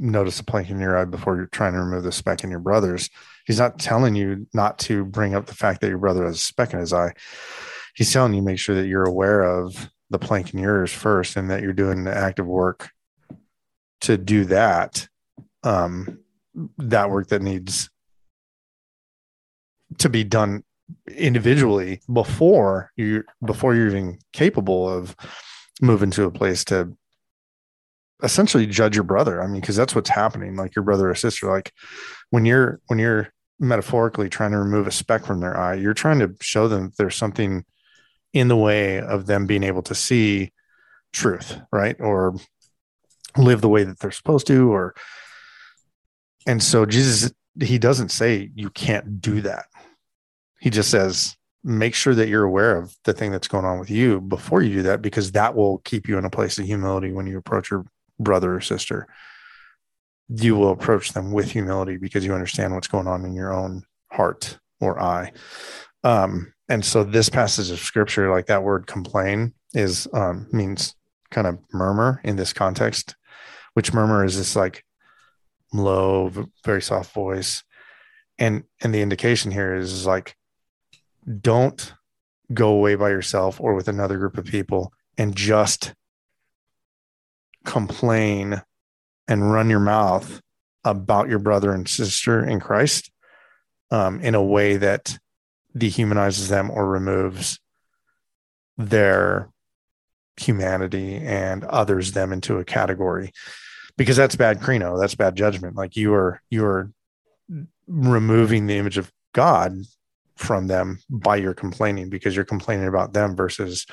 [0.00, 2.58] notice a plank in your eye before you're trying to remove the speck in your
[2.58, 3.10] brother's
[3.44, 6.38] he's not telling you not to bring up the fact that your brother has a
[6.38, 7.12] speck in his eye.
[7.94, 11.50] He's telling you make sure that you're aware of the plank in yours first and
[11.50, 12.90] that you're doing the active work
[14.02, 15.08] to do that
[15.62, 16.18] um
[16.78, 17.90] that work that needs
[19.98, 20.62] to be done
[21.16, 25.16] individually before you before you're even capable of
[25.80, 26.94] moving to a place to
[28.22, 29.42] essentially judge your brother.
[29.42, 31.72] I mean because that's what's happening like your brother or sister like
[32.30, 36.18] when you're when you're metaphorically trying to remove a speck from their eye you're trying
[36.18, 37.64] to show them there's something
[38.32, 40.52] in the way of them being able to see
[41.12, 41.96] truth right?
[42.00, 42.34] Or
[43.36, 44.94] live the way that they're supposed to or
[46.46, 49.66] and so jesus he doesn't say you can't do that.
[50.60, 53.88] He just says make sure that you're aware of the thing that's going on with
[53.90, 57.10] you before you do that because that will keep you in a place of humility
[57.10, 57.86] when you approach your
[58.18, 59.06] brother or sister.
[60.28, 63.82] You will approach them with humility because you understand what's going on in your own
[64.12, 65.32] heart or eye.
[66.02, 70.94] Um, and so this passage of scripture like that word complain is um, means
[71.30, 73.16] kind of murmur in this context
[73.74, 74.84] which murmur is this like
[75.74, 76.30] low
[76.64, 77.62] very soft voice.
[78.38, 80.36] And and the indication here is, is like
[81.40, 81.94] don't
[82.52, 85.94] go away by yourself or with another group of people and just
[87.64, 88.62] complain
[89.26, 90.40] and run your mouth
[90.84, 93.10] about your brother and sister in Christ
[93.90, 95.18] um, in a way that
[95.76, 97.58] dehumanizes them or removes
[98.76, 99.48] their
[100.36, 103.32] humanity and others them into a category
[103.96, 105.76] because that's bad krino that's bad judgment.
[105.76, 106.90] Like you are you are
[107.86, 109.76] removing the image of god
[110.36, 113.86] from them by your complaining because you're complaining about them versus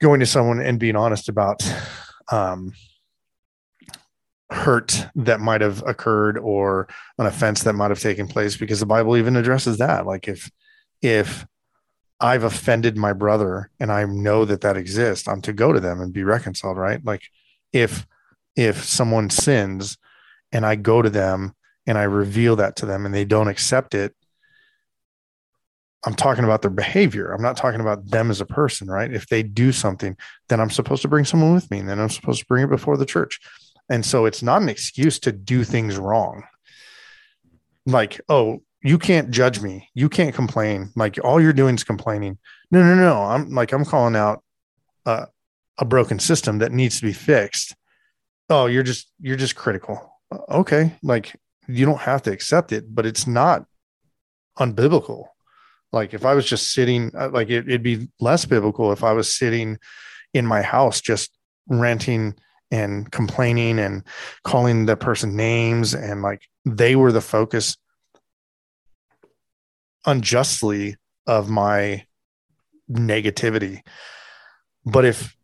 [0.00, 1.62] going to someone and being honest about
[2.30, 2.72] um,
[4.50, 8.86] hurt that might have occurred or an offense that might have taken place because the
[8.86, 10.06] bible even addresses that.
[10.06, 10.50] Like if
[11.00, 11.46] if
[12.20, 16.00] i've offended my brother and i know that that exists i'm to go to them
[16.00, 17.04] and be reconciled right?
[17.04, 17.22] Like
[17.72, 18.06] if
[18.56, 19.96] if someone sins
[20.52, 21.54] and i go to them
[21.86, 24.14] and i reveal that to them and they don't accept it
[26.04, 27.32] I'm talking about their behavior.
[27.32, 29.12] I'm not talking about them as a person, right?
[29.12, 30.16] If they do something,
[30.48, 32.70] then I'm supposed to bring someone with me and then I'm supposed to bring it
[32.70, 33.38] before the church.
[33.88, 36.42] And so it's not an excuse to do things wrong.
[37.86, 39.90] Like, oh, you can't judge me.
[39.94, 40.90] You can't complain.
[40.96, 42.38] Like all you're doing is complaining.
[42.70, 43.22] No, no, no.
[43.22, 44.42] I'm like, I'm calling out
[45.06, 45.26] uh,
[45.78, 47.76] a broken system that needs to be fixed.
[48.52, 50.20] Oh, you're just, you're just critical.
[50.48, 50.94] Okay.
[51.02, 51.34] Like
[51.66, 53.64] you don't have to accept it, but it's not
[54.58, 55.26] unbiblical
[55.92, 59.12] like if I was just sitting, uh, like it, it'd be less biblical if I
[59.12, 59.78] was sitting
[60.32, 61.30] in my house just
[61.68, 62.34] ranting
[62.70, 64.02] and complaining and
[64.44, 67.76] calling the person names and like they were the focus
[70.06, 72.06] unjustly of my
[72.90, 73.82] negativity.
[74.86, 75.36] But if,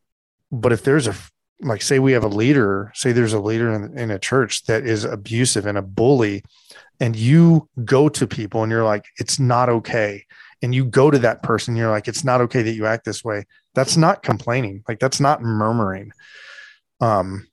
[0.51, 1.14] but if there's a,
[1.61, 4.87] like say we have a leader, say there's a leader in, in a church that
[4.87, 6.44] is abusive and a bully,
[7.01, 10.25] and you go to people and you're like, it's not okay.
[10.62, 13.25] And you go to that person, you're like, it's not okay that you act this
[13.25, 13.44] way.
[13.75, 14.83] That's not complaining.
[14.88, 16.11] Like that's not murmuring.
[17.01, 17.47] Um,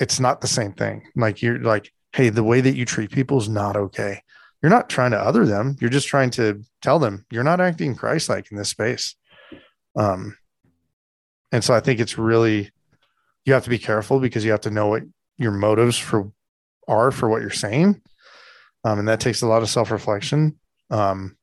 [0.00, 1.04] it's not the same thing.
[1.14, 4.22] Like you're like, hey, the way that you treat people is not okay.
[4.62, 5.76] You're not trying to other them.
[5.80, 9.14] You're just trying to tell them you're not acting Christ-like in this space.
[9.94, 10.36] Um,
[11.52, 12.70] and so I think it's really
[13.48, 15.02] you have to be careful because you have to know what
[15.38, 16.30] your motives for
[16.86, 18.00] are for what you're saying,
[18.84, 20.58] um, and that takes a lot of self reflection.
[20.90, 21.36] Um,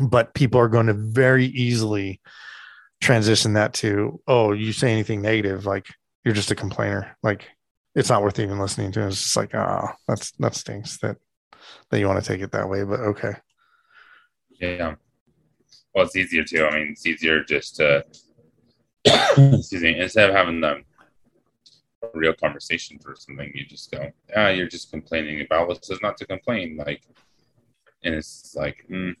[0.00, 2.20] but people are going to very easily
[3.00, 5.86] transition that to, oh, you say anything negative, like
[6.24, 7.48] you're just a complainer, like
[7.94, 9.06] it's not worth even listening to.
[9.06, 11.16] It's just like, oh, that's that stinks that
[11.90, 13.32] that you want to take it that way, but okay.
[14.60, 14.94] Yeah.
[15.94, 16.64] Well, it's easier too.
[16.64, 18.04] I mean, it's easier just to
[19.04, 20.84] excuse me, instead of having them
[22.14, 26.16] real conversation for something, you just go, ah, you're just complaining about what says not
[26.18, 26.76] to complain.
[26.76, 27.02] Like,
[28.04, 29.14] and it's like, mm,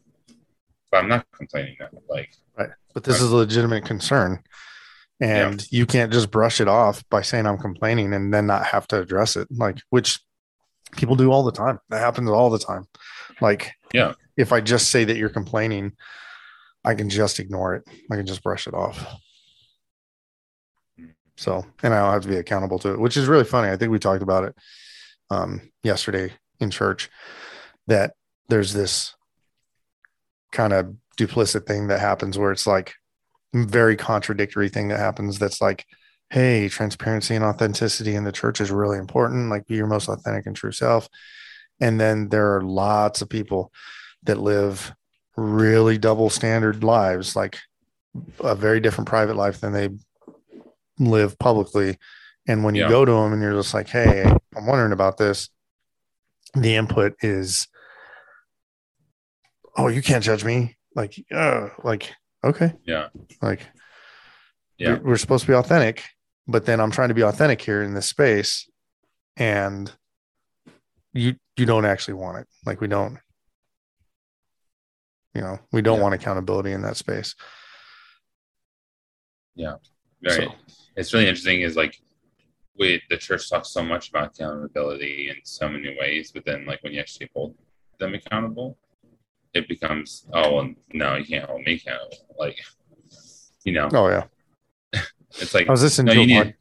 [0.90, 1.88] but I'm not complaining now.
[2.08, 2.70] Like, right.
[2.94, 4.42] But this is a legitimate concern.
[5.20, 5.78] And yeah.
[5.78, 9.00] you can't just brush it off by saying I'm complaining and then not have to
[9.00, 9.48] address it.
[9.50, 10.20] Like, which
[10.92, 11.80] people do all the time.
[11.90, 12.86] That happens all the time.
[13.40, 15.92] Like, yeah, if I just say that you're complaining,
[16.84, 17.84] I can just ignore it.
[18.10, 19.04] I can just brush it off.
[21.38, 23.70] So, and I don't have to be accountable to it, which is really funny.
[23.70, 24.56] I think we talked about it
[25.30, 27.08] um, yesterday in church
[27.86, 28.14] that
[28.48, 29.14] there's this
[30.50, 32.94] kind of duplicit thing that happens where it's like
[33.54, 35.86] very contradictory thing that happens that's like,
[36.30, 39.48] hey, transparency and authenticity in the church is really important.
[39.48, 41.08] Like, be your most authentic and true self.
[41.80, 43.72] And then there are lots of people
[44.24, 44.92] that live
[45.36, 47.60] really double standard lives, like
[48.40, 49.90] a very different private life than they
[50.98, 51.98] live publicly.
[52.46, 52.88] And when you yeah.
[52.88, 54.24] go to them and you're just like, hey,
[54.56, 55.50] I'm wondering about this,
[56.54, 57.68] the input is,
[59.76, 60.76] oh, you can't judge me.
[60.94, 62.72] Like, uh, like, okay.
[62.86, 63.08] Yeah.
[63.42, 63.60] Like,
[64.78, 66.04] yeah, we're supposed to be authentic,
[66.46, 68.68] but then I'm trying to be authentic here in this space.
[69.36, 69.92] And
[71.12, 72.48] you, you don't actually want it.
[72.64, 73.18] Like, we don't,
[75.34, 76.02] you know, we don't yeah.
[76.02, 77.34] want accountability in that space.
[79.54, 79.74] Yeah.
[80.24, 80.32] Right.
[80.32, 80.54] So,
[80.98, 82.00] it's really interesting is like
[82.76, 86.82] we the church talks so much about accountability in so many ways, but then like
[86.82, 87.56] when you actually hold
[87.98, 88.76] them accountable,
[89.54, 92.34] it becomes oh well, no, you can't hold me accountable.
[92.38, 92.58] Like
[93.64, 93.88] you know.
[93.92, 94.24] Oh yeah.
[95.36, 96.54] it's like I was listening no, to you need,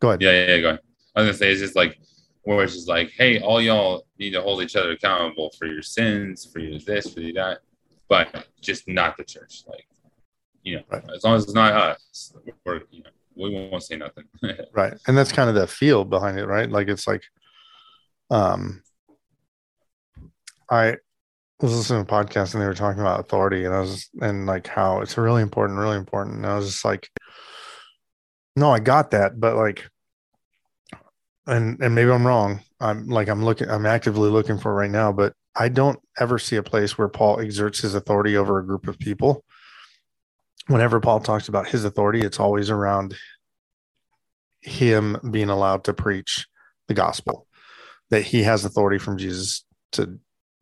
[0.00, 0.22] Go ahead.
[0.22, 0.80] Yeah, yeah, yeah, go ahead.
[1.14, 1.98] I was gonna say it's just like
[2.42, 5.82] where it's just like, hey, all y'all need to hold each other accountable for your
[5.82, 7.58] sins, for your this, for your that,
[8.08, 9.62] but just not the church.
[9.68, 9.86] Like,
[10.62, 11.04] you know, right.
[11.14, 14.24] as long as it's not us, we're you know we won't say nothing.
[14.72, 14.94] right.
[15.06, 16.70] And that's kind of the feel behind it, right?
[16.70, 17.22] Like it's like
[18.30, 18.82] um
[20.70, 20.96] I
[21.60, 24.46] was listening to a podcast and they were talking about authority and I was and
[24.46, 26.36] like how it's really important, really important.
[26.36, 27.08] And I was just like,
[28.56, 29.88] no, I got that, but like
[31.46, 32.60] and and maybe I'm wrong.
[32.80, 36.56] I'm like I'm looking I'm actively looking for right now, but I don't ever see
[36.56, 39.44] a place where Paul exerts his authority over a group of people
[40.70, 43.16] whenever Paul talks about his authority, it's always around
[44.60, 46.46] him being allowed to preach
[46.86, 47.46] the gospel,
[48.10, 50.18] that he has authority from Jesus to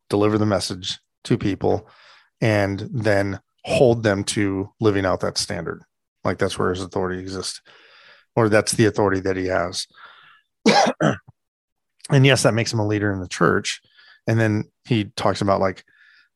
[0.09, 1.87] deliver the message to people
[2.41, 5.83] and then hold them to living out that standard.
[6.23, 7.61] Like that's where his authority exists,
[8.35, 9.85] or that's the authority that he has.
[12.09, 13.79] and yes, that makes him a leader in the church.
[14.25, 15.83] And then he talks about like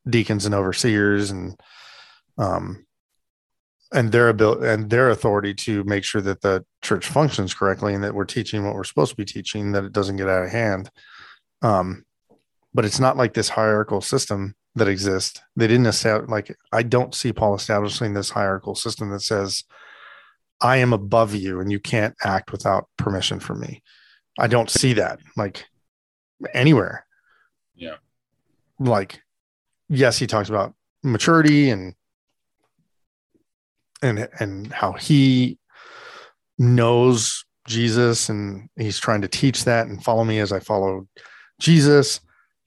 [0.08, 1.60] deacons and overseers and
[2.38, 2.83] um
[3.94, 8.04] and their ability and their authority to make sure that the church functions correctly and
[8.04, 10.52] that we're teaching what we're supposed to be teaching that it doesn't get out of
[10.52, 10.90] hand.
[11.62, 12.04] Um,
[12.74, 15.40] but it's not like this hierarchical system that exists.
[15.56, 19.64] They didn't establish like i don't see paul establishing this hierarchical system that says
[20.62, 23.84] i am above you and you can't act without permission from me.
[24.40, 25.66] I don't see that like
[26.54, 27.06] anywhere.
[27.76, 27.98] Yeah.
[28.80, 29.22] Like
[29.90, 31.94] yes he talks about maturity and
[34.04, 35.58] and and how he
[36.60, 41.08] knows Jesus and he's trying to teach that and follow me as I follow
[41.60, 42.20] Jesus.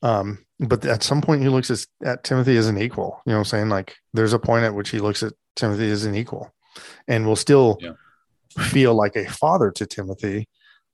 [0.02, 3.20] Um, but at some point he looks at, at Timothy as an equal.
[3.26, 3.68] You know what I'm saying?
[3.68, 6.52] Like there's a point at which he looks at Timothy as an equal
[7.06, 7.92] and will still yeah.
[8.58, 10.48] feel like a father to Timothy.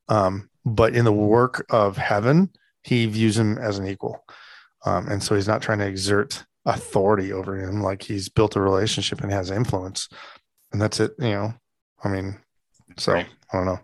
[0.09, 2.51] Um, but in the work of heaven,
[2.83, 4.23] he views him as an equal.
[4.85, 8.61] Um, and so he's not trying to exert authority over him like he's built a
[8.61, 10.07] relationship and has influence.
[10.71, 11.53] And that's it you know?
[12.03, 12.39] I mean
[12.97, 13.27] so right.
[13.51, 13.79] i don't know.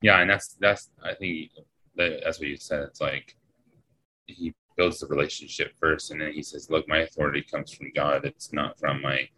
[0.00, 1.50] Yeah and that's that's i think
[1.96, 2.80] that, that's what you said.
[2.82, 3.36] It's like
[4.26, 8.24] he builds the relationship first and then he says look my authority comes from god.
[8.24, 9.28] It's not from my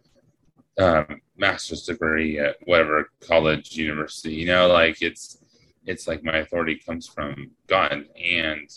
[0.79, 4.33] um, master's degree at whatever college university.
[4.33, 5.39] You know like it's
[5.85, 8.05] it's like my authority comes from god.
[8.23, 8.69] And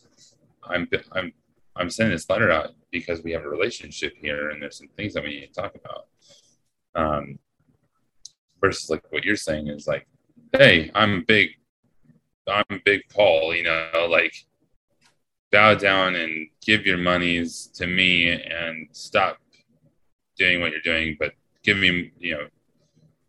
[0.65, 1.33] i'm i'm
[1.77, 5.15] i'm sending this letter out because we have a relationship here and there's some things
[5.15, 6.07] that we need to talk about.
[6.95, 7.39] Um,
[8.61, 10.07] versus like what you're saying is like,
[10.53, 11.51] hey, I'm big,
[12.49, 14.35] I'm big Paul, you know, like
[15.53, 19.39] bow down and give your monies to me and stop
[20.37, 21.33] doing what you're doing, but
[21.63, 22.47] give me, you know,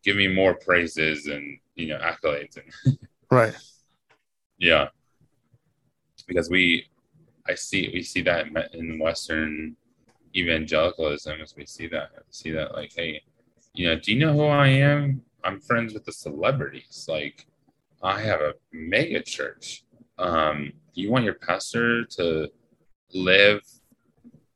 [0.03, 2.57] give me more praises and you know accolades.
[2.57, 2.97] And
[3.31, 3.53] right.
[4.57, 4.89] Yeah,
[6.27, 6.85] because we,
[7.47, 9.75] I see we see that in Western
[10.35, 13.21] evangelicalism as we see that we see that like, hey,
[13.73, 15.21] you know, do you know who I am?
[15.43, 17.05] I'm friends with the celebrities.
[17.09, 17.47] Like,
[18.03, 19.83] I have a mega church.
[20.17, 22.49] Um, you want your pastor to
[23.13, 23.61] live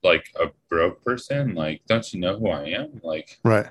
[0.03, 1.55] like a broke person?
[1.55, 3.01] Like, don't you know who I am?
[3.03, 3.67] Like, right.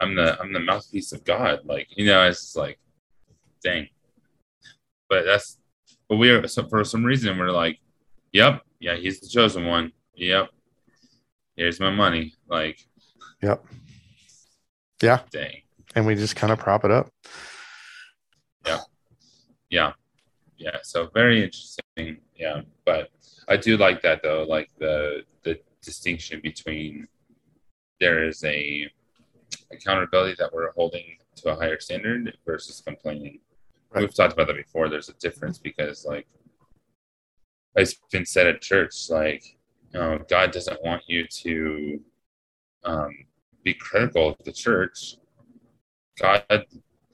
[0.00, 1.60] I'm the I'm the mouthpiece of God.
[1.64, 2.78] Like, you know, it's like,
[3.62, 3.88] dang.
[5.08, 5.58] But that's
[6.08, 7.78] but we are so for some reason we're like,
[8.32, 9.92] yep, yeah, he's the chosen one.
[10.14, 10.48] Yep.
[11.56, 12.34] Here's my money.
[12.48, 12.78] Like,
[13.42, 13.64] yep.
[15.02, 15.20] Yeah.
[15.30, 15.62] Dang.
[15.94, 17.10] And we just kind of prop it up.
[18.66, 18.80] Yeah.
[19.70, 19.92] Yeah.
[20.56, 20.76] Yeah.
[20.82, 22.18] So very interesting.
[22.36, 22.62] Yeah.
[22.84, 23.10] But
[23.48, 27.08] I do like that though, like the the distinction between
[28.00, 28.90] there is a
[29.72, 33.40] accountability that we're holding to a higher standard versus complaining.
[33.90, 34.02] Right.
[34.02, 34.88] We've talked about that before.
[34.88, 36.26] There's a difference because like
[37.74, 39.44] it's been said at church, like
[39.92, 42.00] you know, God doesn't want you to
[42.84, 43.10] um,
[43.62, 45.16] be critical of the church.
[46.20, 46.44] God,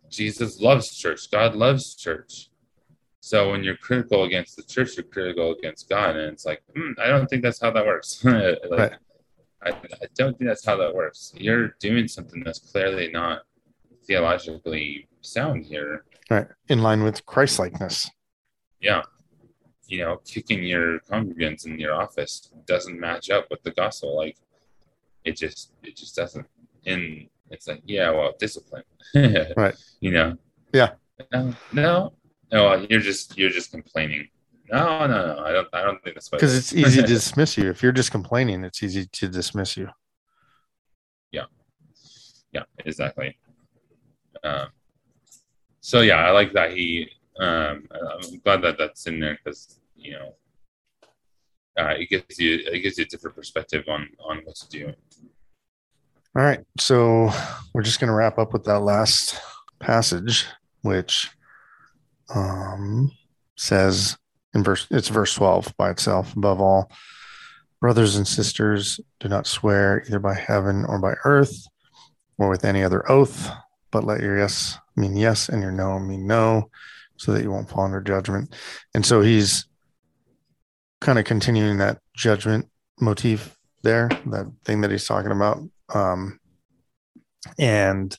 [0.09, 1.31] Jesus loves church.
[1.31, 2.49] God loves church.
[3.21, 6.93] So when you're critical against the church, you're critical against God, and it's like, hmm,
[6.99, 8.23] I don't think that's how that works.
[8.25, 8.93] like, right.
[9.63, 11.33] I, I don't think that's how that works.
[11.35, 13.43] You're doing something that's clearly not
[14.07, 16.05] theologically sound here.
[16.31, 18.11] Right, in line with Christ likeness.
[18.81, 19.03] Yeah,
[19.87, 24.17] you know, kicking your congregants in your office doesn't match up with the gospel.
[24.17, 24.37] Like,
[25.25, 26.47] it just it just doesn't.
[26.87, 28.85] And it's like yeah well discipline.
[29.57, 29.75] Right.
[30.01, 30.37] You know?
[30.73, 30.93] Yeah.
[31.33, 32.13] No no.
[32.53, 34.29] No you're just you're just complaining.
[34.71, 35.45] No no no.
[35.45, 37.71] I don't i don't think that's because it's easy to dismiss you.
[37.71, 39.89] If you're just complaining it's easy to dismiss you.
[41.33, 41.45] Yeah.
[42.53, 43.37] Yeah exactly.
[44.43, 44.69] Um
[45.85, 47.07] so yeah i like that he
[47.41, 50.35] um i'm glad that that's in there because you know
[51.79, 54.93] uh, it gives you it gives you a different perspective on on what to do.
[56.37, 57.31] All right, so
[57.73, 59.41] we're just going to wrap up with that last
[59.79, 60.47] passage,
[60.83, 61.31] which
[62.35, 63.11] um,
[63.57, 64.17] says
[64.55, 66.37] in verse it's verse twelve by itself.
[66.37, 66.91] Above all,
[67.81, 71.67] brothers and sisters, do not swear either by heaven or by earth
[72.39, 73.51] or with any other oath,
[73.91, 76.71] but let your yes mean yes and your no mean no,
[77.17, 78.55] so that you won't fall under judgment.
[78.95, 79.67] And so he's
[81.01, 82.69] kind of continuing that judgment
[83.01, 85.59] motif there, that thing that he's talking about.
[85.93, 86.41] Um,
[87.59, 88.17] and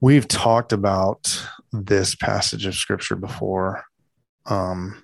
[0.00, 3.84] we've talked about this passage of scripture before
[4.46, 5.02] um,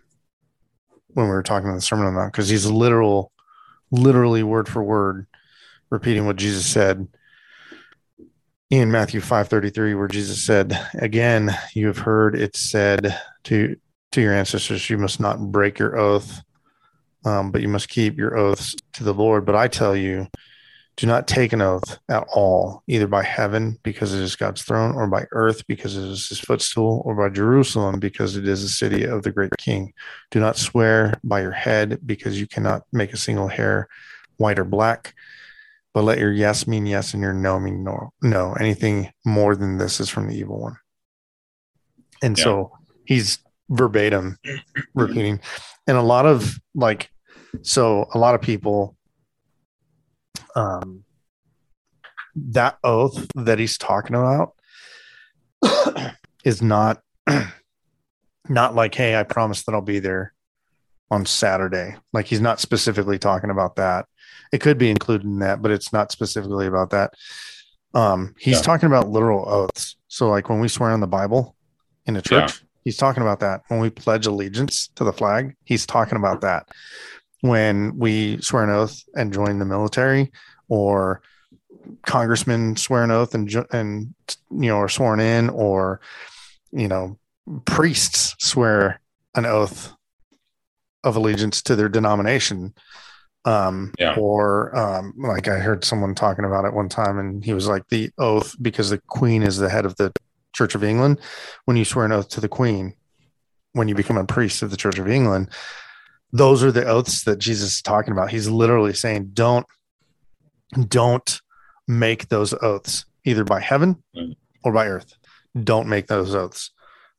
[1.08, 3.32] when we were talking in the Sermon on the Mount, because he's literal,
[3.90, 5.26] literally word for word
[5.90, 7.08] repeating what Jesus said
[8.70, 13.76] in Matthew 5:33 where Jesus said again you have heard it said to
[14.12, 16.42] to your ancestors you must not break your oath
[17.24, 19.44] um, but you must keep your oaths to the Lord.
[19.44, 20.26] But I tell you,
[20.96, 24.94] do not take an oath at all, either by heaven, because it is God's throne,
[24.94, 28.68] or by earth, because it is his footstool, or by Jerusalem, because it is the
[28.68, 29.92] city of the great king.
[30.30, 33.88] Do not swear by your head, because you cannot make a single hair
[34.36, 35.14] white or black.
[35.92, 38.12] But let your yes mean yes and your no mean no.
[38.22, 40.76] No, anything more than this is from the evil one.
[42.22, 42.44] And yeah.
[42.44, 42.72] so
[43.04, 43.38] he's
[43.70, 44.36] verbatim
[44.94, 45.40] repeating
[45.86, 47.10] and a lot of like
[47.62, 48.96] so a lot of people
[50.56, 51.04] um
[52.34, 54.54] that oath that he's talking about
[56.44, 57.00] is not
[58.48, 60.34] not like hey i promise that i'll be there
[61.10, 64.06] on saturday like he's not specifically talking about that
[64.52, 67.14] it could be included in that but it's not specifically about that
[67.94, 68.62] um he's yeah.
[68.62, 71.56] talking about literal oaths so like when we swear on the bible
[72.06, 73.62] in a church He's talking about that.
[73.68, 76.68] When we pledge allegiance to the flag, he's talking about that.
[77.42, 80.32] When we swear an oath and join the military,
[80.68, 81.22] or
[82.06, 84.14] congressmen swear an oath and and
[84.50, 86.00] you know are sworn in, or
[86.72, 87.18] you know
[87.64, 89.00] priests swear
[89.34, 89.92] an oath
[91.02, 92.74] of allegiance to their denomination
[93.46, 94.14] um yeah.
[94.16, 97.88] or um like i heard someone talking about it one time and he was like
[97.88, 100.12] the oath because the queen is the head of the
[100.52, 101.20] Church of England,
[101.64, 102.94] when you swear an oath to the Queen,
[103.72, 105.48] when you become a priest of the Church of England,
[106.32, 108.30] those are the oaths that Jesus is talking about.
[108.30, 109.64] He's literally saying, don't,
[110.88, 111.40] don't
[111.86, 114.34] make those oaths either by heaven Mm.
[114.64, 115.14] or by earth.
[115.62, 116.72] Don't make those oaths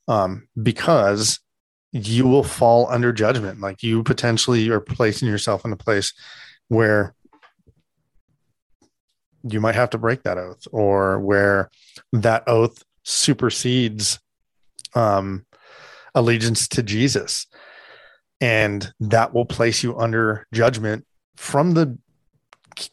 [0.07, 1.39] um, because
[1.91, 3.59] you will fall under judgment.
[3.59, 6.13] Like you potentially are placing yourself in a place
[6.67, 7.13] where
[9.43, 11.69] you might have to break that oath or where
[12.13, 14.19] that oath supersedes
[14.93, 15.45] um,
[16.15, 17.47] allegiance to Jesus.
[18.39, 21.97] And that will place you under judgment from the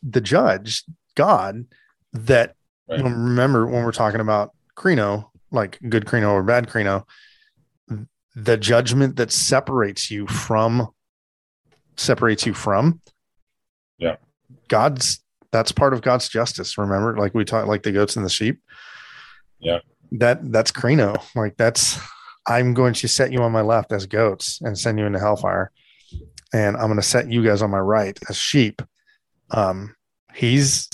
[0.02, 0.84] the judge,
[1.14, 1.64] God,
[2.12, 2.54] that
[2.88, 3.04] Right.
[3.04, 7.04] remember when we're talking about krino, like good krino or bad krino,
[8.44, 10.88] the judgment that separates you from
[11.96, 13.00] separates you from
[13.98, 14.16] Yeah.
[14.68, 15.20] God's
[15.50, 16.78] that's part of God's justice.
[16.78, 18.60] Remember, like we talk like the goats and the sheep.
[19.58, 19.78] Yeah.
[20.12, 21.20] That that's krino.
[21.34, 21.98] Like that's
[22.46, 25.72] I'm going to set you on my left as goats and send you into hellfire.
[26.52, 28.82] And I'm going to set you guys on my right as sheep.
[29.50, 29.96] Um,
[30.34, 30.88] he's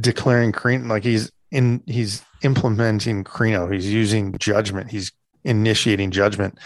[0.00, 3.72] declaring krino like he's in he's implementing krino.
[3.72, 4.90] He's using judgment.
[4.90, 5.12] He's
[5.44, 6.58] initiating judgment.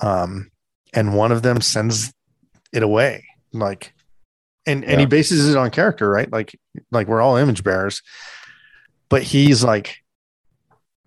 [0.00, 0.50] Um,
[0.92, 2.12] and one of them sends
[2.72, 3.24] it away.
[3.52, 3.94] Like
[4.66, 6.30] and and he bases it on character, right?
[6.30, 6.58] Like
[6.90, 8.02] like we're all image bearers.
[9.08, 9.98] But he's like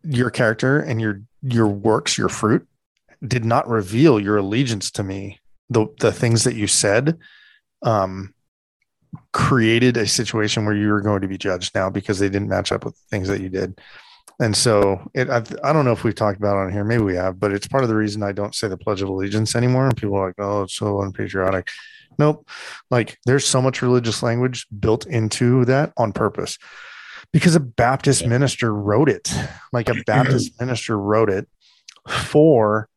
[0.04, 2.68] your character and your your works, your fruit
[3.26, 5.40] did not reveal your allegiance to me.
[5.70, 7.18] The the things that you said
[7.82, 8.34] um
[9.32, 12.72] created a situation where you were going to be judged now because they didn't match
[12.72, 13.80] up with the things that you did.
[14.40, 16.84] And so it, I, I don't know if we've talked about it on here.
[16.84, 19.08] Maybe we have, but it's part of the reason I don't say the Pledge of
[19.08, 19.86] Allegiance anymore.
[19.88, 21.70] And people are like, oh, it's so unpatriotic.
[22.20, 22.50] Nope.
[22.92, 26.58] Like there's so much religious language built into that on purpose
[27.32, 29.34] because a Baptist minister wrote it.
[29.72, 31.48] Like a Baptist minister wrote it
[32.10, 32.90] for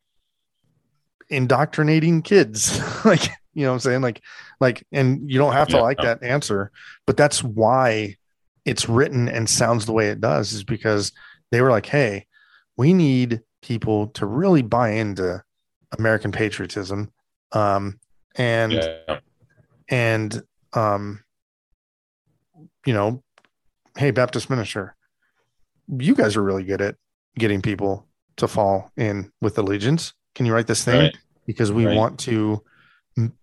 [1.29, 2.79] indoctrinating kids.
[3.05, 3.23] like,
[3.53, 4.01] you know what I'm saying?
[4.01, 4.21] Like,
[4.59, 5.83] like, and you don't have to Yeah.
[5.83, 6.71] like that answer,
[7.05, 8.17] but that's why
[8.69, 11.11] it's written and sounds the way it does, is because
[11.51, 12.25] they were like, hey,
[12.77, 15.43] we need people to really buy into
[15.97, 17.11] American patriotism.
[17.51, 17.99] Um,
[18.35, 19.19] and Yeah.
[19.89, 20.43] and
[20.73, 21.23] um
[22.85, 23.23] you know
[23.97, 24.95] hey baptist minister
[25.97, 26.95] you guys are really good at
[27.35, 28.07] getting people
[28.37, 31.17] to fall in with allegiance can you write this thing Right.
[31.47, 31.97] because we Right.
[31.97, 32.63] want to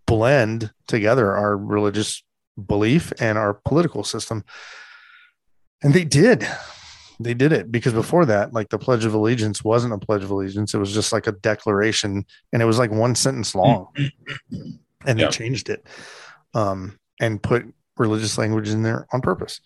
[0.06, 2.22] blend together our religious
[2.64, 4.44] belief and our political system
[5.87, 6.47] and they did
[7.20, 10.30] they did it because before that like the pledge of allegiance wasn't a pledge of
[10.30, 13.87] allegiance it was just like a declaration and it was like one sentence long
[15.07, 15.26] and Yeah.
[15.26, 15.87] they changed it
[16.53, 17.64] um, and put
[17.97, 19.61] religious language in there on purpose.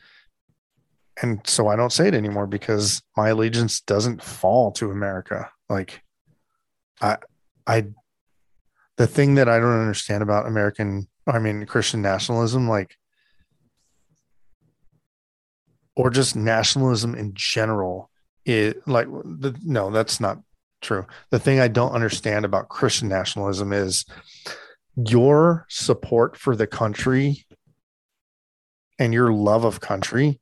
[1.22, 5.50] And so I don't say it anymore because my allegiance doesn't fall to America.
[5.68, 6.02] Like
[7.00, 7.16] I,
[7.66, 7.86] I,
[8.96, 12.96] the thing that I don't understand about American, I mean, Christian nationalism, like,
[15.96, 18.10] or just nationalism in general,
[18.44, 20.38] it like the, no, that's not
[20.80, 21.06] true.
[21.30, 24.04] The thing I don't understand about Christian nationalism is
[24.96, 27.44] your support for the country
[28.98, 30.40] and your love of country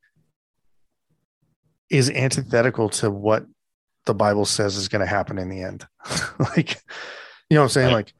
[1.89, 3.45] is antithetical to what
[4.05, 5.85] the Bible says is going to happen in the end.
[6.39, 6.81] like,
[7.49, 7.87] you know what I'm saying?
[7.87, 7.93] Right.
[7.93, 8.13] Like,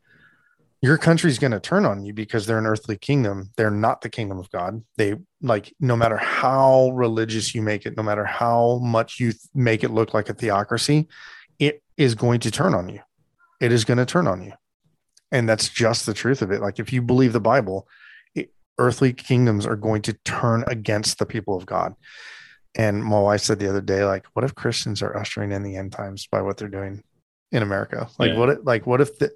[0.81, 3.51] your country's going to turn on you because they're an earthly kingdom.
[3.57, 4.81] They're not the kingdom of God.
[4.97, 9.41] They like, no matter how religious you make it, no matter how much you th-
[9.53, 11.07] make it look like a theocracy,
[11.59, 13.01] it is going to turn on you.
[13.59, 14.53] It is going to turn on you
[15.31, 17.87] and that's just the truth of it like if you believe the bible
[18.33, 21.93] it, earthly kingdoms are going to turn against the people of god
[22.73, 25.75] and my wife said the other day like what if christians are ushering in the
[25.75, 27.03] end times by what they're doing
[27.51, 28.39] in america like Yeah.
[28.39, 29.31] what like what if the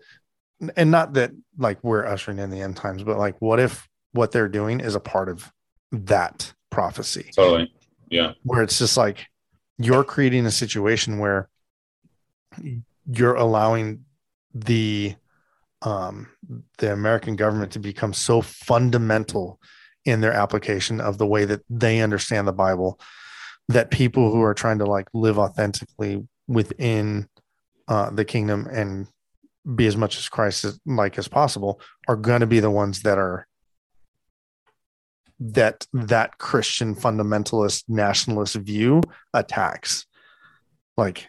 [0.75, 4.31] and not that like we're ushering in the end times but like what if what
[4.31, 5.51] they're doing is a part of
[5.91, 7.71] that prophecy Totally.
[8.09, 8.33] Yeah.
[8.43, 9.27] where it's just like
[9.77, 11.49] you're creating a situation where
[13.11, 14.05] you're allowing
[14.53, 15.15] the
[15.81, 16.29] um
[16.77, 19.59] the American government to become so fundamental
[20.05, 22.99] in their application of the way that they understand the Bible
[23.69, 27.27] that people who are trying to like live authentically within
[27.87, 29.07] uh the kingdom and
[29.75, 33.01] be as much as Christ is like as possible are going to be the ones
[33.03, 33.47] that are
[35.39, 39.01] that that Christian fundamentalist nationalist view
[39.33, 40.05] attacks.
[40.95, 41.27] Like,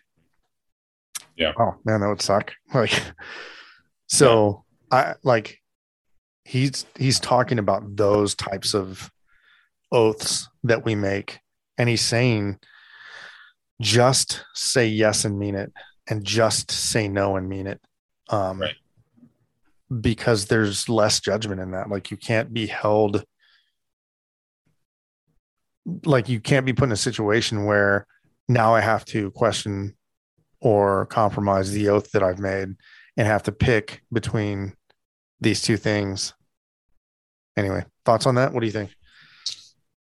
[1.37, 1.53] Yeah.
[1.59, 2.53] oh man, that would suck.
[2.75, 3.03] Like,
[4.09, 5.59] so I like
[6.45, 9.11] he's he's talking about those types of
[9.91, 11.41] oaths that we make,
[11.79, 12.59] and he's saying
[13.81, 15.73] just say yes and mean it,
[16.09, 17.81] and just say no and mean it.
[18.31, 18.75] Um, Right.
[20.01, 21.89] Because there's less judgment in that.
[21.91, 23.25] Like you can't be held
[26.05, 28.07] like you can't be put in a situation where
[28.49, 29.95] now I have to question
[30.61, 32.71] or compromise the oath that I've made
[33.17, 34.75] and have to pick between
[35.41, 36.33] these two things.
[37.57, 38.53] Anyway, thoughts on that?
[38.53, 38.91] What do you think?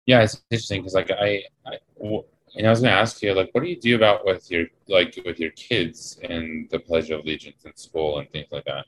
[0.06, 2.24] Yeah, it's interesting because like I, I w-
[2.56, 4.66] and I was going to ask you like, what do you do about with your
[4.88, 8.86] like with your kids and the Pledge of Allegiance in school and things like that?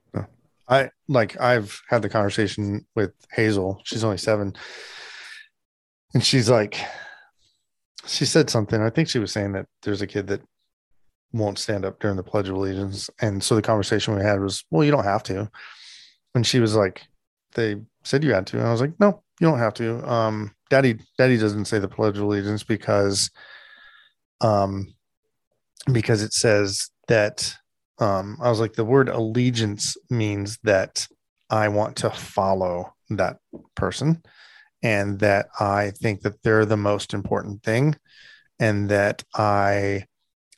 [0.68, 3.80] I like I've had the conversation with Hazel.
[3.84, 4.54] She's only seven,
[6.14, 6.78] and she's like,
[8.06, 8.80] she said something.
[8.80, 10.40] I think she was saying that there's a kid that
[11.32, 14.64] won't stand up during the Pledge of Allegiance, and so the conversation we had was,
[14.70, 15.50] well, you don't have to.
[16.34, 17.02] And she was like,
[17.54, 20.06] they said you had to, and I was like, no, you don't have to.
[20.10, 23.30] Um, Daddy, Daddy doesn't say the Pledge of Allegiance because,
[24.40, 24.94] um,
[25.92, 27.54] because it says that.
[27.98, 31.06] Um, I was like, the word allegiance means that
[31.50, 33.36] I want to follow that
[33.76, 34.24] person
[34.82, 37.94] and that I think that they're the most important thing,
[38.58, 40.06] and that I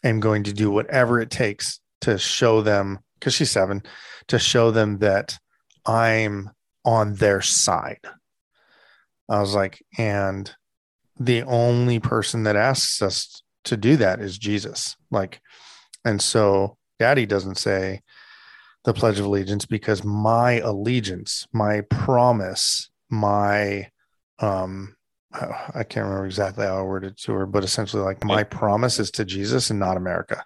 [0.03, 3.83] am going to do whatever it takes to show them, because she's seven,
[4.29, 5.37] to show them that
[5.85, 6.49] I'm
[6.85, 8.01] on their side.
[9.29, 10.55] I was like, and
[11.19, 14.97] the only person that asks us to do that is Jesus.
[15.11, 15.41] Like,
[16.05, 18.03] and so daddy doesn't say
[18.85, 23.89] the Pledge of Allegiance because my allegiance, my promise, my
[24.41, 24.95] um
[25.33, 29.11] I can't remember exactly how I worded to her, but essentially like my promise is
[29.13, 30.45] to Jesus and not America.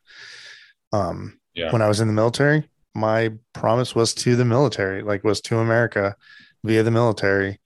[0.93, 1.73] Um Yeah.
[1.73, 5.59] when I was in the military, my promise was to the military, like was to
[5.59, 6.15] America
[6.65, 7.61] via the military,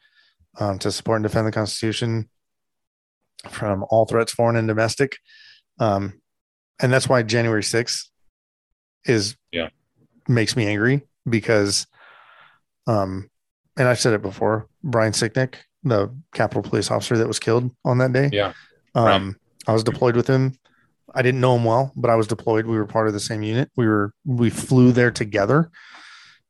[0.60, 2.28] um, to support and defend the Constitution
[3.48, 5.16] from all threats, foreign and domestic.
[5.78, 6.20] Um,
[6.80, 8.08] and that's why January 6th
[9.06, 9.68] is Yeah.
[10.28, 11.86] makes me angry because
[12.86, 13.28] um
[13.76, 17.98] and I've said it before, Brian Sicknick, the Capitol police officer that was killed on
[17.98, 18.28] that day.
[18.32, 18.52] Yeah.
[18.94, 20.58] Um, I was deployed with him.
[21.14, 22.66] I didn't know him well, but I was deployed.
[22.66, 23.70] We were part of the same unit.
[23.76, 25.70] We were we flew there together.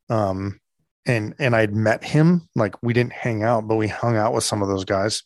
[0.08, 0.60] Um,
[1.06, 2.48] and and I'd met him.
[2.54, 5.22] Like we didn't hang out, but we hung out with some of those guys.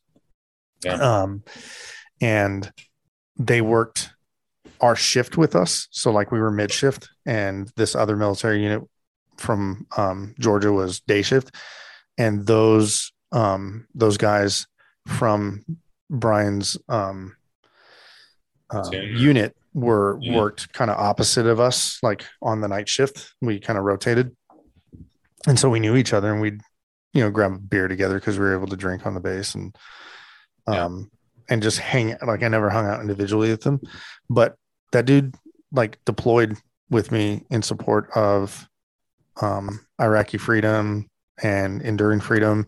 [0.84, 0.94] Yeah.
[0.94, 1.42] Um,
[2.20, 2.70] and
[3.38, 4.10] they worked
[4.80, 5.88] our shift with us.
[5.90, 8.82] So like we were mid shift, and this other military unit
[9.36, 11.54] from um, Georgia was day shift,
[12.16, 14.66] and those um, those guys
[15.06, 15.64] from
[16.10, 17.36] Brian's um,
[18.70, 20.36] uh, unit were Unit.
[20.38, 23.34] worked kind of opposite of us, like on the night shift.
[23.42, 24.34] We kind of rotated,
[25.46, 26.60] and so we knew each other, and we'd
[27.12, 29.54] you know grab a beer together because we were able to drink on the base
[29.54, 29.74] and
[30.68, 30.84] Yeah.
[30.84, 31.10] um
[31.48, 33.80] and just hang like I never hung out individually with them,
[34.28, 34.56] but
[34.92, 35.34] that dude
[35.72, 36.56] like deployed
[36.90, 38.68] with me in support of
[39.40, 41.08] um Iraqi freedom
[41.42, 42.66] and enduring freedom.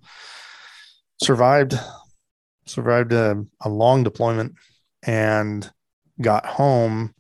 [1.23, 1.75] Survived,
[2.67, 4.55] survived a, a long deployment
[5.05, 5.69] and
[6.21, 7.15] got home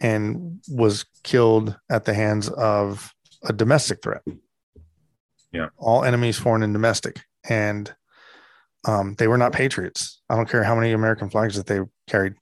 [0.00, 3.12] and was killed at the hands of
[3.44, 4.22] a domestic threat.
[5.52, 5.68] Yeah.
[5.78, 7.20] All enemies, foreign and domestic.
[7.48, 7.94] And
[8.86, 10.20] um, they were not patriots.
[10.28, 12.34] I don't care how many American flags that they carried.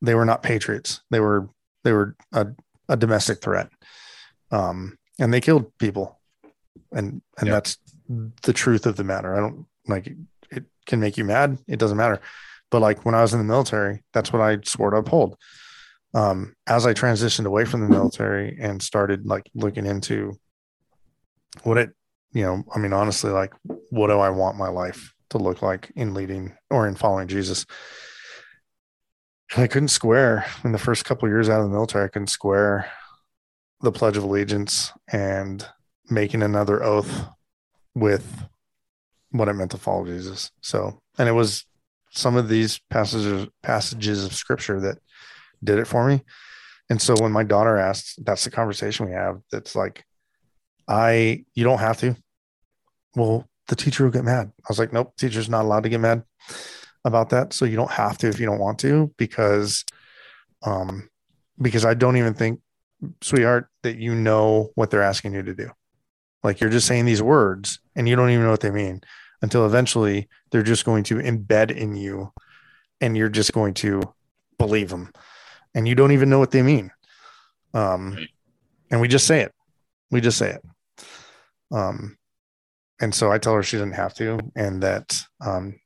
[0.00, 1.00] They were not patriots.
[1.10, 1.48] They were
[1.84, 2.46] they were a,
[2.88, 3.68] a domestic threat.
[4.50, 6.18] Um, and they killed people.
[6.92, 7.54] And and Yeah.
[7.54, 7.76] that's
[8.42, 9.34] the truth of the matter.
[9.34, 10.16] I don't like it,
[10.50, 11.58] it can make you mad.
[11.66, 12.20] It doesn't matter.
[12.70, 15.36] But like when I was in the military, that's what I swore to uphold.
[16.14, 20.38] Um, as I transitioned away from the military and started like looking into
[21.62, 21.90] what it,
[22.32, 23.52] you know, I mean, honestly, like
[23.90, 27.66] what do I want my life to look like in leading or in following Jesus?
[29.56, 32.04] I couldn't square in the first couple years out of the military.
[32.04, 32.90] I couldn't square
[33.80, 35.66] the Pledge of Allegiance and
[36.10, 37.26] making another oath
[37.94, 38.46] with
[39.30, 40.50] what it meant to follow Jesus.
[40.62, 41.64] So, and it was
[42.10, 44.98] some of these passages passages of scripture that
[45.62, 46.22] did it for me.
[46.90, 49.40] And so when my daughter asked, that's the conversation we have.
[49.52, 50.04] That's like,
[50.88, 52.16] I you don't have to.
[53.14, 54.50] Well, the teacher will get mad.
[54.58, 56.22] I was like, nope, teacher's not allowed to get mad
[57.04, 57.52] about that.
[57.52, 59.84] So you don't have to if you don't want to, because
[60.64, 61.08] um
[61.60, 62.60] because I don't even think,
[63.20, 65.70] sweetheart, that you know what they're asking you to do.
[66.44, 69.02] Like you're just saying these words and you don't even know what they mean
[69.42, 72.32] until eventually they're just going to embed in you
[73.00, 74.02] and you're just going to
[74.58, 75.12] believe them
[75.74, 76.90] and you don't even know what they mean.
[77.74, 78.28] Um, Right.
[78.90, 79.52] and we just say it.
[80.10, 80.62] We just say it.
[81.70, 82.16] Um,
[83.00, 85.78] and so I tell her she doesn't have to, and that um,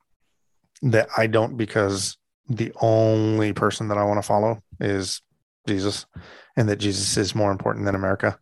[0.81, 2.17] that I don't because
[2.49, 5.21] the only person that I want to follow is
[5.67, 6.05] Jesus,
[6.57, 8.39] and that Jesus is more important than America,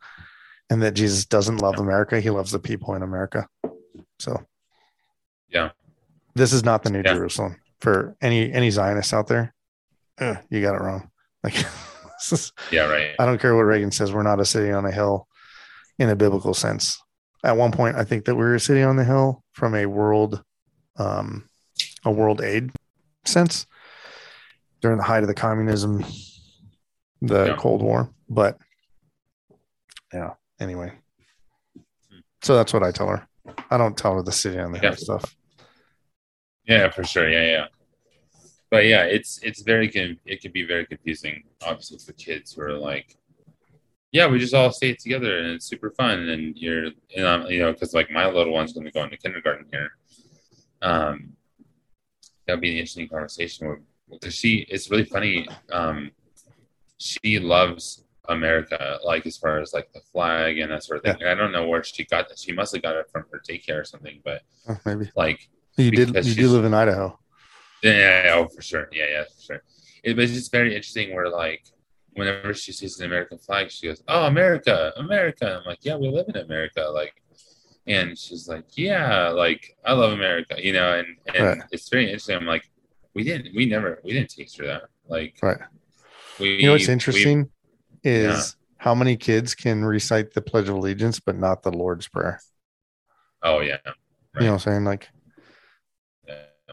[0.70, 3.48] and that Jesus doesn't love America; he loves the people in America.
[4.20, 4.42] So,
[5.52, 5.72] Yeah.
[6.36, 7.14] this is not the New Yeah.
[7.14, 7.58] Jerusalem.
[7.80, 9.54] for any any Zionists out there,
[10.20, 11.10] uh, you got it wrong.
[11.44, 11.56] Like,
[12.72, 13.16] yeah, right.
[13.18, 14.14] I don't care what Reagan says.
[14.14, 15.28] We're not a city on a hill
[15.98, 17.02] in a biblical sense.
[17.44, 19.88] At one point, I think that we were a city on the hill from a
[19.88, 20.44] world,
[20.98, 21.50] um,
[22.06, 22.72] a world aid
[23.26, 23.66] sense
[24.82, 26.06] during the height of the communism,
[27.22, 27.56] the yeah.
[27.58, 28.10] Cold War.
[28.30, 28.58] But
[30.14, 30.94] yeah, anyway.
[32.44, 33.28] So that's what I tell her.
[33.70, 34.90] I don't tell her the city on the yeah.
[34.90, 35.36] hill stuff.
[36.66, 37.30] Yeah, for sure.
[37.30, 37.66] Yeah, yeah.
[38.70, 42.62] But yeah, it's it's very good it can be very confusing, obviously, for kids who
[42.62, 43.18] are like,
[44.12, 46.30] yeah, we just all stay together and it's super fun.
[46.30, 49.18] And you're, you know, you know, because like my little one's going to go into
[49.18, 49.92] kindergarten here.
[50.82, 51.34] Um,
[52.48, 54.66] that'll be an interesting conversation because she.
[54.70, 55.48] It's really funny.
[55.72, 56.12] Um,
[56.98, 61.22] she loves America, like as far as like the flag and that sort of thing.
[61.22, 61.32] Yeah.
[61.32, 62.40] I don't know where she got that.
[62.40, 64.22] She must have got it from her daycare or something.
[64.24, 66.26] But oh, maybe like you did.
[66.26, 67.18] You do live in Idaho.
[67.84, 68.90] Yeah, yeah, oh, for sure.
[68.92, 69.64] Yeah, yeah, for sure.
[70.04, 71.16] It was just very interesting.
[71.16, 71.64] Where like,
[72.14, 76.10] whenever she sees an American flag, she goes, "Oh, America, America." I'm like, "Yeah, we
[76.10, 77.14] live in America." Like,
[77.88, 81.00] and she's like, "Yeah, like I love America," you know.
[81.00, 81.64] And and right.
[81.72, 82.36] it's very interesting.
[82.36, 82.70] I'm like,
[83.14, 84.84] we didn't, we never, we didn't teach her that.
[85.08, 85.58] Like, right.
[86.40, 87.50] We, you know what's interesting
[88.04, 88.84] we, is yeah.
[88.84, 92.40] how many kids can recite the Pledge of Allegiance but not the Lord's Prayer.
[93.44, 93.78] Oh yeah.
[93.86, 93.96] Right.
[94.36, 94.86] You know what I'm saying?
[94.86, 95.10] Like,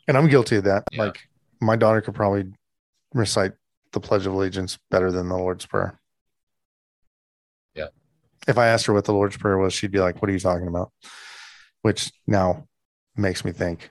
[0.08, 0.84] and I'm guilty of that.
[0.90, 1.04] Yeah.
[1.04, 1.28] Like
[1.60, 2.46] my daughter could probably
[3.14, 3.52] recite
[3.92, 6.00] the Pledge of Allegiance better than the Lord's Prayer.
[7.74, 7.88] Yeah.
[8.48, 10.40] If I asked her what the Lord's Prayer was, she'd be like, What are you
[10.40, 10.90] talking about?
[11.82, 12.66] Which now
[13.16, 13.90] makes me think,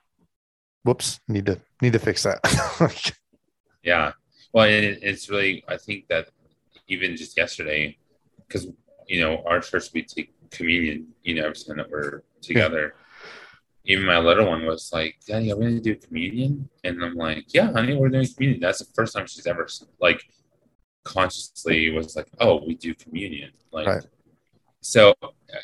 [0.84, 3.14] whoops, need to need to fix that.
[3.84, 4.12] yeah.
[4.52, 6.30] Well, it, it's really I think that
[6.88, 7.98] even just yesterday,
[8.48, 8.68] because
[9.08, 12.96] you know, our church we take communion, you know, every time that we're together.
[12.98, 13.04] Yeah
[13.88, 16.70] even my little one was like, Daddy, are we gonna do communion?
[16.84, 18.60] And I'm like, Yeah, honey, we're doing communion.
[18.60, 19.68] That's the first time she's ever
[20.00, 20.22] like
[21.04, 23.52] consciously was like, Oh, we do communion.
[23.72, 24.06] Like right.
[24.82, 25.14] so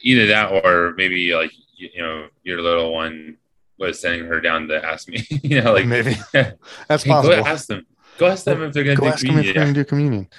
[0.02, 3.38] either that or maybe like you, you, know, your little one
[3.78, 7.36] was sending her down to ask me, you know, like maybe that's hey, possible.
[7.36, 7.86] Go ask them.
[8.18, 9.44] Go ask them if they're gonna go do ask communion.
[9.44, 10.30] Them if they're gonna do communion.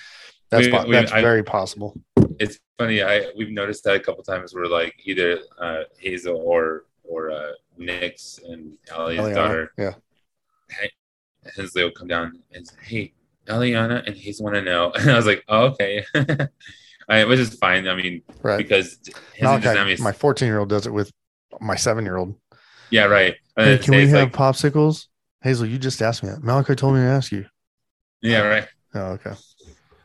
[0.51, 2.01] That's we, po- that's I, very possible.
[2.41, 3.03] It's funny.
[3.03, 7.53] I we've noticed that a couple times where like either uh, Hazel or or uh,
[7.77, 9.73] Nick's and Ali's daughter.
[9.79, 9.95] Yeah.
[10.71, 10.91] Hey,
[11.57, 13.13] Hensley will come down and say, Hey,
[13.47, 14.93] Eliana and he's want to know.
[14.99, 16.05] And I was like, oh, okay.
[17.09, 17.87] I, which is fine.
[17.87, 18.57] I mean, right.
[18.57, 18.99] because
[19.43, 21.13] my 14 year old does it with
[21.61, 22.35] my seven year old.
[22.91, 23.35] Yeah, right.
[23.57, 25.09] Hey, can we have like, popsicles?
[25.43, 26.43] Hazel, you just asked me that.
[26.43, 27.45] Malachi told me to ask you.
[28.23, 28.67] Yeah, right.
[28.95, 29.35] Oh, okay.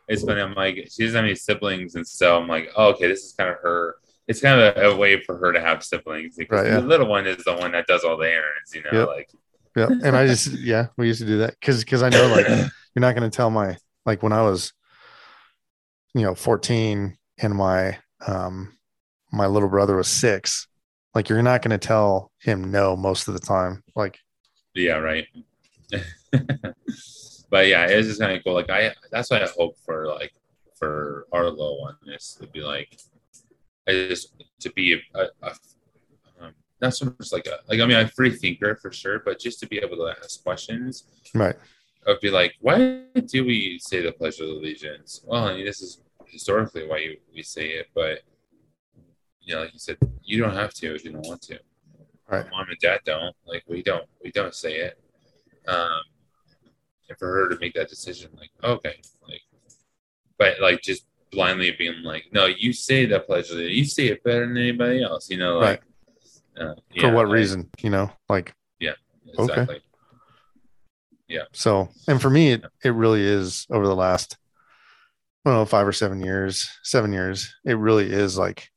[0.10, 0.42] It's funny.
[0.42, 1.96] I'm like, she doesn't have any siblings.
[1.96, 3.96] And so I'm like, oh, okay, this is kind of her
[4.30, 6.80] it's kind of a, a, way for her to have siblings because right, yeah.
[6.80, 9.08] the little one is the one that does all the errands, you know, yep.
[9.08, 9.30] like.
[9.76, 12.48] Yeah, and I just yeah, we used to do that because because I know like
[12.96, 13.76] you're not going to tell my
[14.06, 14.72] like when I was,
[16.14, 18.78] you know, 14 and my um
[19.32, 20.68] my little brother was six,
[21.16, 24.20] like you're not going to tell him no most of the time, like.
[24.76, 24.98] Yeah.
[24.98, 25.26] Right.
[27.50, 28.54] but yeah, it's just kind of cool.
[28.54, 30.34] Like I, that's why I hope for like
[30.76, 32.96] for our little one is to be like
[33.96, 35.52] is to be a, a,
[36.42, 39.20] um, not so much like a like I mean I'm a free thinker for sure,
[39.20, 41.06] but just to be able to ask questions.
[41.34, 41.56] Right.
[42.08, 45.22] I'd be like, why do we say the Pledge of Allegiance?
[45.26, 48.22] Well, I mean, this is historically why you, we say it, but
[49.42, 51.60] you know, like you said, you don't have to if you don't want to.
[52.30, 52.46] Right.
[52.52, 53.36] Mom and dad don't.
[53.46, 54.06] Like we don't.
[54.24, 55.00] We don't say it.
[55.68, 56.02] Um,
[57.10, 59.42] and for her to make that decision, like okay, like,
[60.38, 64.48] but like just blindly being like, no, you say that pledge, you say it better
[64.48, 65.84] than anybody else, you know, like,
[66.58, 66.70] right.
[66.70, 68.94] uh, yeah, for what like, reason, you know, like, yeah,
[69.28, 69.76] exactly.
[69.76, 69.84] Okay.
[71.28, 71.44] Yeah.
[71.54, 74.38] So, and for me, it, it really is over the last,
[75.46, 78.70] I don't know, five or seven years, seven years, it really is like,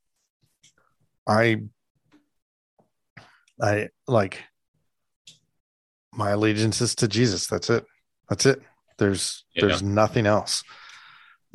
[1.27, 1.63] I,
[3.61, 4.43] I like
[6.13, 7.47] my allegiance is to Jesus.
[7.47, 7.85] That's it.
[8.29, 8.61] That's it.
[8.99, 9.65] There's, yeah.
[9.65, 10.63] there's nothing else.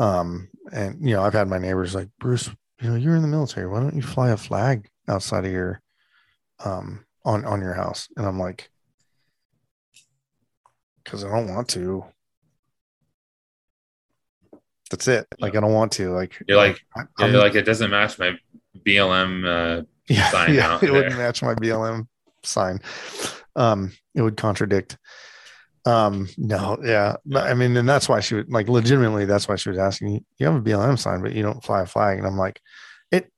[0.00, 2.50] Um, and you know, I've had my neighbors like Bruce,
[2.80, 3.66] you know, you're in the military.
[3.66, 5.80] Why don't you fly a flag outside of your,
[6.64, 8.08] um, on on your house?
[8.16, 8.70] And I'm like,
[11.08, 12.04] because I don't want to.
[14.90, 15.26] That's it.
[15.38, 16.12] Like I don't want to.
[16.12, 18.38] Like you're like I, you're like it doesn't match my
[18.86, 19.44] BLM
[19.80, 20.54] uh, yeah, sign.
[20.54, 20.92] Yeah, it there.
[20.92, 22.06] wouldn't match my BLM
[22.42, 22.80] sign.
[23.56, 24.98] Um, it would contradict
[25.88, 27.16] um, no, yeah.
[27.34, 30.46] I mean, and that's why she would like legitimately, that's why she was asking, you
[30.46, 32.18] have a BLM sign, but you don't fly a flag.
[32.18, 32.60] And I'm like,
[33.10, 33.32] it,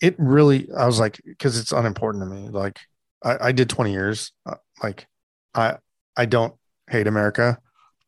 [0.00, 2.48] it really, I was like, cause it's unimportant to me.
[2.48, 2.80] Like
[3.22, 4.32] I, I did 20 years.
[4.46, 5.06] Uh, like
[5.54, 5.76] I,
[6.16, 6.54] I don't
[6.88, 7.58] hate America.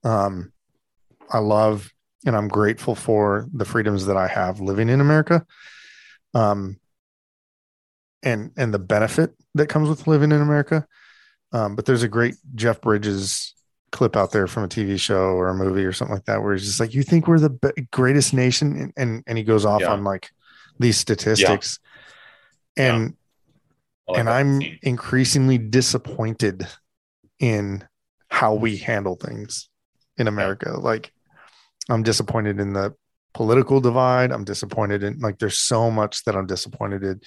[0.04, 0.52] Um,
[1.30, 1.92] I love
[2.26, 5.44] and I'm grateful for the freedoms that I have living in America.
[6.32, 6.78] Um,
[8.22, 10.86] and and the benefit that comes with living in America.
[11.54, 13.54] Um, but there's a great Jeff Bridges
[13.92, 16.52] clip out there from a TV show or a movie or something like that, where
[16.52, 19.64] he's just like, "You think we're the be- greatest nation?" And, and and he goes
[19.64, 19.92] off Yeah.
[19.92, 20.30] on like
[20.80, 21.78] these statistics,
[22.76, 23.14] and
[24.08, 24.78] I like and I'm scene.
[24.82, 26.66] increasingly disappointed
[27.38, 27.86] in
[28.28, 29.68] how we handle things
[30.18, 30.72] in America.
[30.78, 31.12] Like,
[31.88, 32.94] I'm disappointed in the
[33.32, 34.32] political divide.
[34.32, 37.20] I'm disappointed in like there's so much that I'm disappointed in,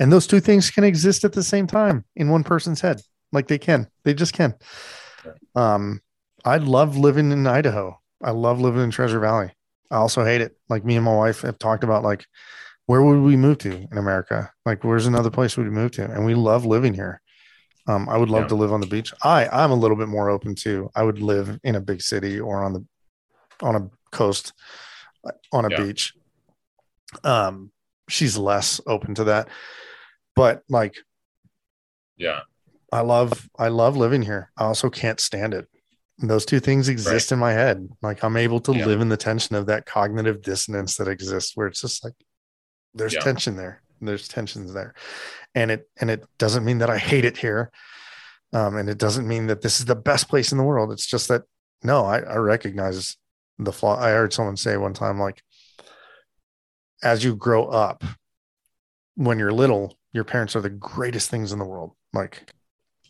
[0.00, 3.02] and those two things can exist at the same time in one person's head.
[3.34, 4.54] Like they can, they just can.
[5.54, 6.00] Um,
[6.44, 7.98] I love living in Idaho.
[8.22, 9.50] I love living in Treasure Valley.
[9.90, 10.56] I also hate it.
[10.68, 12.24] Like me and my wife have talked about like
[12.86, 14.50] where would we move to in America?
[14.64, 16.04] Like where's another place we'd move to?
[16.04, 17.20] And we love living here.
[17.86, 18.48] Um, I would love Yeah.
[18.48, 19.12] to live on the beach.
[19.22, 20.90] I I'm a little bit more open to.
[20.94, 22.86] I would live in a big city or on the
[23.62, 24.52] on a coast
[25.52, 25.76] on a Yeah.
[25.76, 26.14] beach.
[27.22, 27.72] Um,
[28.08, 29.48] she's less open to that.
[30.36, 30.94] But like
[32.16, 32.40] Yeah.
[32.94, 34.52] I love I love living here.
[34.56, 35.66] I also can't stand it.
[36.20, 37.88] And those two things exist in my head.
[38.02, 38.86] Like I'm able to Yeah.
[38.86, 42.14] live in the tension of that cognitive dissonance that exists where it's just like
[42.94, 43.20] there's Yeah.
[43.20, 43.82] tension there.
[44.00, 44.94] There's tensions there.
[45.56, 47.72] And it and it doesn't mean that I hate it here.
[48.52, 50.92] Um, and it doesn't mean that this is the best place in the world.
[50.92, 51.42] It's just that
[51.82, 53.16] no, I, I recognize
[53.58, 53.98] the flaw.
[53.98, 55.42] I heard someone say one time, like,
[57.02, 58.04] as you grow up,
[59.16, 61.92] when you're little, your parents are the greatest things in the world.
[62.12, 62.50] Like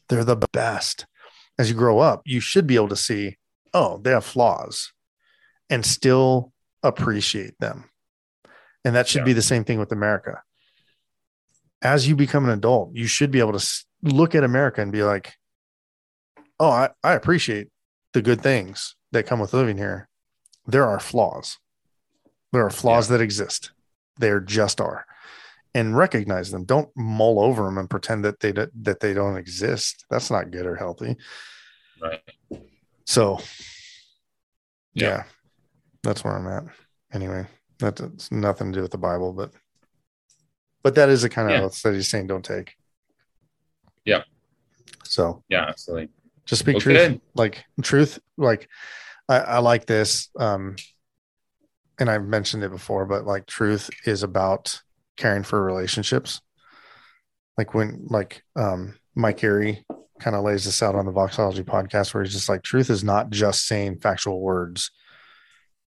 [0.09, 1.07] they're the best.
[1.59, 3.39] As you grow up, you should be able to see,
[3.73, 4.93] oh, they have flaws
[5.71, 6.53] and still
[6.83, 7.91] appreciate them.
[8.85, 9.27] And that should Yeah.
[9.27, 10.43] be the same thing with America.
[11.81, 15.03] As you become an adult, you should be able to look at America and be
[15.03, 15.35] like,
[16.59, 17.69] oh, I, I appreciate
[18.13, 20.09] the good things that come with living here.
[20.67, 21.59] There are flaws.
[22.53, 23.73] There are flaws that exist.
[24.19, 25.07] There just are.
[25.77, 26.65] And recognize them.
[26.65, 30.05] Don't mull over them and pretend that they do- that they don't exist.
[30.09, 31.17] That's not good or healthy.
[32.01, 32.23] Right.
[33.07, 33.41] So,
[34.93, 35.09] Yeah.
[35.09, 35.25] yeah,
[36.03, 36.73] that's where I'm at.
[37.13, 37.47] Anyway,
[37.79, 39.53] that's nothing to do with the Bible, but
[40.85, 41.63] but that is a kind of Yeah.
[41.65, 42.77] oath that he's saying don't take.
[44.05, 44.23] Yeah.
[45.03, 45.65] So Yeah.
[45.65, 46.11] Absolutely.
[46.45, 48.69] just speak Well, truth like truth like
[49.29, 50.77] I, I like this um
[51.99, 54.83] and i've mentioned it before but like truth is about
[55.17, 56.41] caring for relationships.
[57.57, 59.85] Like when like um mike Erre
[60.19, 63.05] kind of lays this out on the voxology podcast where he's just like truth is
[63.05, 64.91] not just saying factual words.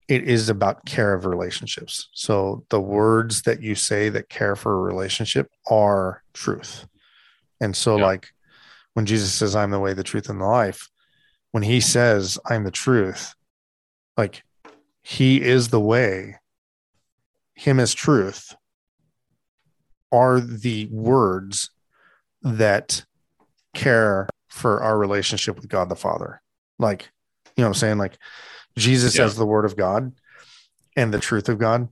[0.07, 2.09] It is about care of relationships.
[2.13, 6.85] So the words that you say that care for a relationship are truth.
[7.59, 8.05] And so Yeah.
[8.05, 8.27] like
[8.93, 10.89] when Jesus says, I'm the way, the truth, and the life,
[11.51, 13.33] when he says, I'm the truth,
[14.17, 14.43] like
[15.01, 16.37] he is the way,
[17.55, 18.53] him as truth
[20.15, 21.69] are the words
[22.41, 23.03] that
[23.73, 26.41] care for our relationship with God the Father.
[26.79, 27.09] Like,
[27.57, 27.97] you know what I'm saying?
[27.97, 28.17] Like
[28.77, 29.25] Jesus Yeah.
[29.25, 30.13] as the word of God
[30.95, 31.89] and the truth of God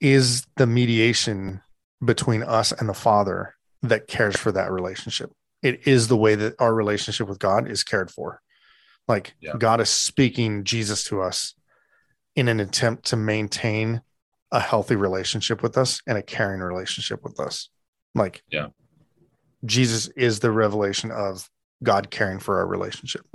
[0.00, 1.60] is the mediation
[2.04, 5.30] between us and the Father that cares for that relationship.
[5.62, 8.40] It is the way that our relationship with God is cared for.
[9.06, 9.52] Like Yeah.
[9.56, 11.54] God is speaking Jesus to us
[12.34, 14.02] in an attempt to maintain
[14.52, 17.70] a healthy relationship with us and a caring relationship with us.
[18.14, 18.68] Like, Yeah.
[19.64, 21.48] Jesus is the revelation of
[21.82, 23.26] God caring for our relationship.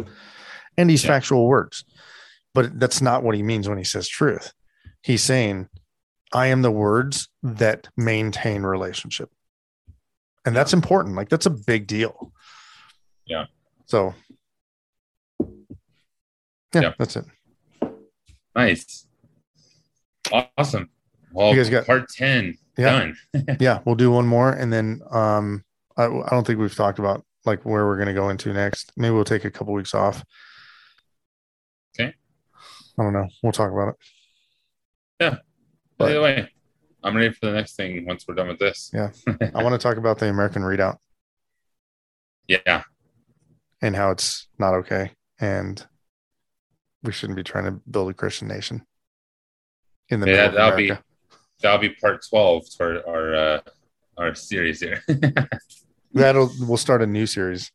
[0.78, 1.10] And these Yeah.
[1.10, 1.84] factual words.
[2.54, 4.54] But that's not what he means when he says truth.
[5.02, 5.70] He's saying,
[6.34, 9.32] I am the words that maintain relationship.
[10.46, 11.16] And that's important.
[11.16, 12.32] Like that's a big deal.
[13.26, 13.46] Yeah.
[13.86, 14.14] So
[16.74, 16.94] yeah, Yeah.
[16.98, 17.26] that's it.
[18.56, 19.08] Nice.
[20.32, 20.90] Awesome.
[21.32, 23.14] Well, You guys got- part 10 Yeah.
[23.34, 23.58] done.
[23.60, 25.64] yeah, we'll do one more and then um
[25.98, 28.92] I, I don't think we've talked about like where we're going to go into next.
[28.98, 30.24] Maybe we'll take a couple weeks off.
[32.00, 32.14] Okay.
[32.98, 33.28] I don't know.
[33.44, 33.96] We'll talk about it.
[35.20, 35.36] Yeah.
[35.98, 36.50] By the way,
[37.04, 38.92] I'm ready for the next thing once we're done with this.
[38.94, 39.12] Yeah.
[39.56, 40.98] I want to talk about the American readout
[42.48, 42.84] Yeah.
[43.82, 45.86] and how it's not okay and
[47.04, 48.86] we shouldn't be trying to build a Christian nation
[50.10, 51.04] in the Yeah, middle of that'll be America.
[51.62, 53.60] That'll be part 12 for our uh
[54.18, 55.02] our series here.
[56.14, 57.72] That'll we'll start a new series.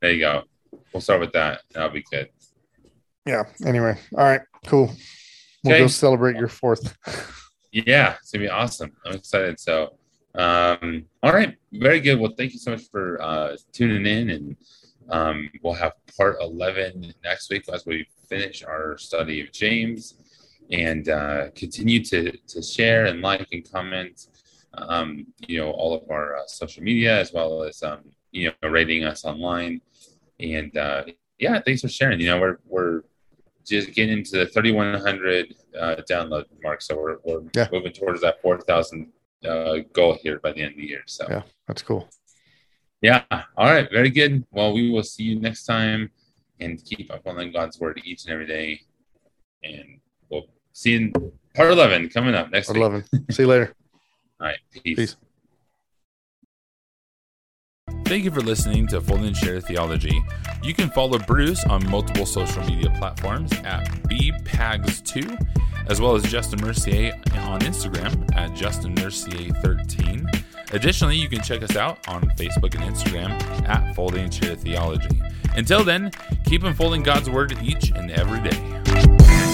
[0.00, 0.42] there you go.
[0.92, 1.60] We'll start with that.
[1.72, 2.28] That'll be good.
[3.26, 3.42] Yeah.
[3.66, 3.98] Anyway.
[4.16, 4.40] All right.
[4.66, 4.92] Cool.
[5.64, 5.82] We'll Okay.
[5.84, 6.96] go celebrate your fourth.
[7.72, 8.92] Yeah, it's gonna be awesome.
[9.04, 9.60] I'm excited.
[9.60, 9.96] So
[10.36, 12.18] um all right, very good.
[12.20, 14.56] Well, thank you so much for uh tuning in and
[15.10, 20.14] Um, we'll have part 11 next week as we finish our study of James
[20.70, 24.28] and uh, continue to, to share and like and comment,
[24.74, 28.00] um, you know, all of our uh, social media as well as, um,
[28.30, 29.80] you know, rating us online.
[30.38, 31.04] And uh,
[31.38, 32.20] yeah, thanks for sharing.
[32.20, 33.02] You know, we're, we're
[33.66, 36.82] just getting into the 3,100 uh, download mark.
[36.82, 37.68] So we're, we're yeah.
[37.72, 39.12] moving towards that 4,000
[39.44, 41.02] uh, goal here by the end of the year.
[41.06, 42.08] So yeah, that's cool.
[43.02, 43.24] Yeah.
[43.30, 43.90] All right.
[43.90, 44.44] Very good.
[44.50, 46.10] Well, we will see you next time
[46.60, 48.80] and keep up on God's word each and every day.
[49.62, 53.04] And we'll see you in part 11 coming up next part 11.
[53.30, 53.74] see you later.
[54.40, 54.58] All right.
[54.72, 54.96] Peace.
[54.96, 55.16] peace.
[58.04, 60.20] Thank you for listening to Folding Chair Theology.
[60.62, 65.46] You can follow Bruce on multiple social media platforms at bpags2,
[65.88, 70.44] as well as Justin Mercier on Instagram at Justin Mercier13.
[70.72, 73.30] Additionally, you can check us out on Facebook and Instagram
[73.68, 75.20] at Folding Chair Theology.
[75.56, 76.10] Until then,
[76.44, 79.49] keep unfolding God's Word each and every day.